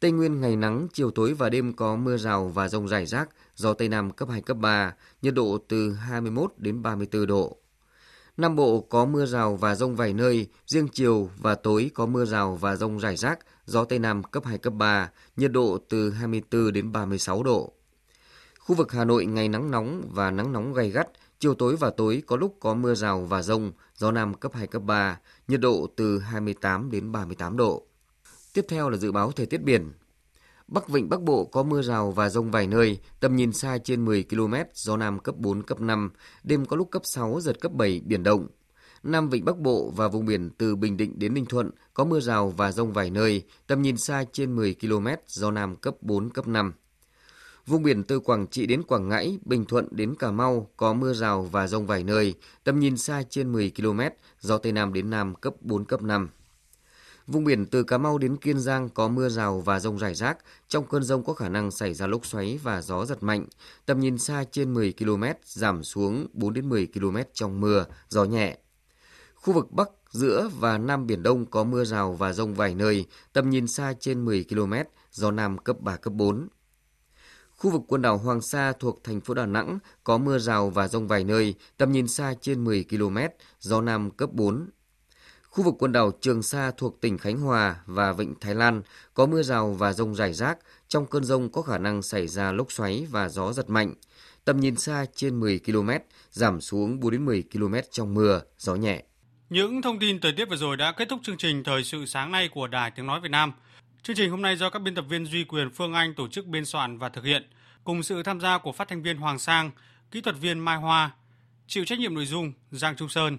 Tây 0.00 0.10
Nguyên 0.10 0.40
ngày 0.40 0.56
nắng, 0.56 0.88
chiều 0.92 1.10
tối 1.10 1.34
và 1.34 1.50
đêm 1.50 1.72
có 1.72 1.96
mưa 1.96 2.16
rào 2.16 2.48
và 2.48 2.68
rông 2.68 2.88
rải 2.88 3.06
rác, 3.06 3.28
gió 3.54 3.74
Tây 3.74 3.88
Nam 3.88 4.10
cấp 4.10 4.28
2, 4.28 4.40
cấp 4.40 4.56
3, 4.56 4.94
nhiệt 5.22 5.34
độ 5.34 5.58
từ 5.68 5.92
21 5.92 6.52
đến 6.56 6.82
34 6.82 7.26
độ. 7.26 7.56
Nam 8.36 8.56
Bộ 8.56 8.80
có 8.80 9.04
mưa 9.04 9.26
rào 9.26 9.56
và 9.56 9.74
rông 9.74 9.96
vài 9.96 10.12
nơi, 10.12 10.46
riêng 10.66 10.88
chiều 10.92 11.30
và 11.38 11.54
tối 11.54 11.90
có 11.94 12.06
mưa 12.06 12.24
rào 12.24 12.56
và 12.56 12.76
rông 12.76 12.98
rải 12.98 13.16
rác, 13.16 13.38
gió 13.66 13.84
Tây 13.84 13.98
Nam 13.98 14.22
cấp 14.22 14.44
2, 14.44 14.58
cấp 14.58 14.72
3, 14.72 15.10
nhiệt 15.36 15.52
độ 15.52 15.78
từ 15.88 16.10
24 16.10 16.72
đến 16.72 16.92
36 16.92 17.42
độ. 17.42 17.72
Khu 18.58 18.74
vực 18.74 18.92
Hà 18.92 19.04
Nội 19.04 19.26
ngày 19.26 19.48
nắng 19.48 19.70
nóng 19.70 20.10
và 20.10 20.30
nắng 20.30 20.52
nóng 20.52 20.72
gay 20.72 20.90
gắt, 20.90 21.08
chiều 21.38 21.54
tối 21.54 21.76
và 21.76 21.90
tối 21.90 22.22
có 22.26 22.36
lúc 22.36 22.56
có 22.60 22.74
mưa 22.74 22.94
rào 22.94 23.20
và 23.20 23.42
rông, 23.42 23.72
gió 23.94 24.12
Nam 24.12 24.34
cấp 24.34 24.52
2, 24.54 24.66
cấp 24.66 24.82
3, 24.82 25.18
nhiệt 25.48 25.60
độ 25.60 25.86
từ 25.96 26.18
28 26.18 26.90
đến 26.90 27.12
38 27.12 27.56
độ. 27.56 27.87
Tiếp 28.58 28.66
theo 28.68 28.90
là 28.90 28.96
dự 28.96 29.12
báo 29.12 29.32
thời 29.32 29.46
tiết 29.46 29.62
biển. 29.62 29.92
Bắc 30.68 30.88
Vịnh 30.88 31.08
Bắc 31.08 31.22
Bộ 31.22 31.44
có 31.44 31.62
mưa 31.62 31.82
rào 31.82 32.10
và 32.10 32.28
rông 32.28 32.50
vài 32.50 32.66
nơi, 32.66 32.98
tầm 33.20 33.36
nhìn 33.36 33.52
xa 33.52 33.78
trên 33.78 34.04
10 34.04 34.24
km, 34.30 34.54
gió 34.74 34.96
Nam 34.96 35.18
cấp 35.18 35.34
4, 35.38 35.62
cấp 35.62 35.80
5, 35.80 36.10
đêm 36.42 36.66
có 36.66 36.76
lúc 36.76 36.90
cấp 36.90 37.02
6, 37.04 37.40
giật 37.40 37.60
cấp 37.60 37.72
7, 37.72 38.00
biển 38.04 38.22
động. 38.22 38.46
Nam 39.02 39.28
Vịnh 39.28 39.44
Bắc 39.44 39.58
Bộ 39.58 39.92
và 39.96 40.08
vùng 40.08 40.26
biển 40.26 40.50
từ 40.58 40.76
Bình 40.76 40.96
Định 40.96 41.18
đến 41.18 41.34
Ninh 41.34 41.46
Thuận 41.46 41.70
có 41.94 42.04
mưa 42.04 42.20
rào 42.20 42.48
và 42.48 42.72
rông 42.72 42.92
vài 42.92 43.10
nơi, 43.10 43.42
tầm 43.66 43.82
nhìn 43.82 43.96
xa 43.96 44.24
trên 44.32 44.56
10 44.56 44.76
km, 44.80 45.06
gió 45.26 45.50
Nam 45.50 45.76
cấp 45.76 45.94
4, 46.00 46.30
cấp 46.30 46.48
5. 46.48 46.72
Vùng 47.66 47.82
biển 47.82 48.04
từ 48.04 48.20
Quảng 48.20 48.46
Trị 48.46 48.66
đến 48.66 48.82
Quảng 48.82 49.08
Ngãi, 49.08 49.38
Bình 49.44 49.64
Thuận 49.64 49.88
đến 49.90 50.14
Cà 50.14 50.30
Mau 50.30 50.70
có 50.76 50.92
mưa 50.92 51.12
rào 51.12 51.42
và 51.42 51.66
rông 51.66 51.86
vài 51.86 52.04
nơi, 52.04 52.34
tầm 52.64 52.80
nhìn 52.80 52.96
xa 52.96 53.22
trên 53.30 53.52
10 53.52 53.72
km, 53.76 54.00
gió 54.40 54.58
Tây 54.58 54.72
Nam 54.72 54.92
đến 54.92 55.10
Nam 55.10 55.34
cấp 55.34 55.54
4, 55.60 55.84
cấp 55.84 56.02
5. 56.02 56.28
Vùng 57.28 57.44
biển 57.44 57.66
từ 57.66 57.82
Cà 57.82 57.98
Mau 57.98 58.18
đến 58.18 58.36
Kiên 58.36 58.60
Giang 58.60 58.88
có 58.88 59.08
mưa 59.08 59.28
rào 59.28 59.60
và 59.60 59.80
rông 59.80 59.98
rải 59.98 60.14
rác. 60.14 60.38
Trong 60.68 60.86
cơn 60.86 61.02
rông 61.02 61.24
có 61.24 61.32
khả 61.32 61.48
năng 61.48 61.70
xảy 61.70 61.94
ra 61.94 62.06
lốc 62.06 62.26
xoáy 62.26 62.58
và 62.62 62.82
gió 62.82 63.04
giật 63.04 63.22
mạnh. 63.22 63.46
Tầm 63.86 64.00
nhìn 64.00 64.18
xa 64.18 64.44
trên 64.50 64.74
10 64.74 64.94
km, 64.98 65.24
giảm 65.44 65.84
xuống 65.84 66.26
4 66.32 66.54
đến 66.54 66.68
10 66.68 66.86
km 66.86 67.16
trong 67.32 67.60
mưa, 67.60 67.84
gió 68.08 68.24
nhẹ. 68.24 68.58
Khu 69.34 69.52
vực 69.52 69.72
Bắc, 69.72 69.88
giữa 70.10 70.50
và 70.60 70.78
Nam 70.78 71.06
Biển 71.06 71.22
Đông 71.22 71.46
có 71.46 71.64
mưa 71.64 71.84
rào 71.84 72.12
và 72.12 72.32
rông 72.32 72.54
vài 72.54 72.74
nơi, 72.74 73.06
tầm 73.32 73.50
nhìn 73.50 73.66
xa 73.66 73.94
trên 74.00 74.24
10 74.24 74.44
km, 74.50 74.74
gió 75.12 75.30
Nam 75.30 75.58
cấp 75.58 75.80
3, 75.80 75.96
cấp 75.96 76.12
4. 76.12 76.48
Khu 77.56 77.70
vực 77.70 77.82
quần 77.88 78.02
đảo 78.02 78.18
Hoàng 78.18 78.40
Sa 78.40 78.72
thuộc 78.72 79.04
thành 79.04 79.20
phố 79.20 79.34
Đà 79.34 79.46
Nẵng 79.46 79.78
có 80.04 80.18
mưa 80.18 80.38
rào 80.38 80.70
và 80.70 80.88
rông 80.88 81.08
vài 81.08 81.24
nơi, 81.24 81.54
tầm 81.76 81.92
nhìn 81.92 82.08
xa 82.08 82.34
trên 82.40 82.64
10 82.64 82.84
km, 82.90 83.18
gió 83.60 83.80
Nam 83.80 84.10
cấp 84.10 84.32
4. 84.32 84.68
Khu 85.58 85.64
vực 85.64 85.74
quần 85.78 85.92
đảo 85.92 86.12
Trường 86.20 86.42
Sa 86.42 86.70
thuộc 86.76 87.00
tỉnh 87.00 87.18
Khánh 87.18 87.40
Hòa 87.40 87.76
và 87.86 88.12
Vịnh 88.12 88.34
Thái 88.40 88.54
Lan 88.54 88.82
có 89.14 89.26
mưa 89.26 89.42
rào 89.42 89.72
và 89.72 89.92
rông 89.92 90.14
rải 90.14 90.32
rác. 90.32 90.58
Trong 90.88 91.06
cơn 91.06 91.24
rông 91.24 91.48
có 91.52 91.62
khả 91.62 91.78
năng 91.78 92.02
xảy 92.02 92.28
ra 92.28 92.52
lốc 92.52 92.72
xoáy 92.72 93.06
và 93.10 93.28
gió 93.28 93.52
giật 93.52 93.70
mạnh. 93.70 93.94
Tầm 94.44 94.60
nhìn 94.60 94.76
xa 94.76 95.04
trên 95.14 95.40
10 95.40 95.60
km, 95.66 95.90
giảm 96.30 96.60
xuống 96.60 97.00
4 97.00 97.10
đến 97.10 97.24
10 97.24 97.44
km 97.52 97.74
trong 97.90 98.14
mưa, 98.14 98.40
gió 98.58 98.74
nhẹ. 98.74 99.02
Những 99.50 99.82
thông 99.82 99.98
tin 99.98 100.20
thời 100.20 100.32
tiết 100.32 100.50
vừa 100.50 100.56
rồi 100.56 100.76
đã 100.76 100.92
kết 100.92 101.08
thúc 101.08 101.20
chương 101.22 101.36
trình 101.36 101.64
Thời 101.64 101.84
sự 101.84 102.06
sáng 102.06 102.32
nay 102.32 102.48
của 102.48 102.66
Đài 102.66 102.90
Tiếng 102.90 103.06
Nói 103.06 103.20
Việt 103.20 103.30
Nam. 103.30 103.52
Chương 104.02 104.16
trình 104.16 104.30
hôm 104.30 104.42
nay 104.42 104.56
do 104.56 104.70
các 104.70 104.78
biên 104.78 104.94
tập 104.94 105.04
viên 105.08 105.26
Duy 105.26 105.44
Quyền 105.44 105.70
Phương 105.70 105.92
Anh 105.92 106.14
tổ 106.14 106.28
chức 106.28 106.46
biên 106.46 106.64
soạn 106.64 106.98
và 106.98 107.08
thực 107.08 107.24
hiện, 107.24 107.50
cùng 107.84 108.02
sự 108.02 108.22
tham 108.22 108.40
gia 108.40 108.58
của 108.58 108.72
phát 108.72 108.88
thanh 108.88 109.02
viên 109.02 109.16
Hoàng 109.16 109.38
Sang, 109.38 109.70
kỹ 110.10 110.20
thuật 110.20 110.36
viên 110.40 110.58
Mai 110.58 110.76
Hoa, 110.76 111.10
chịu 111.66 111.84
trách 111.84 111.98
nhiệm 111.98 112.14
nội 112.14 112.26
dung 112.26 112.52
Giang 112.70 112.96
Trung 112.96 113.08
Sơn. 113.08 113.38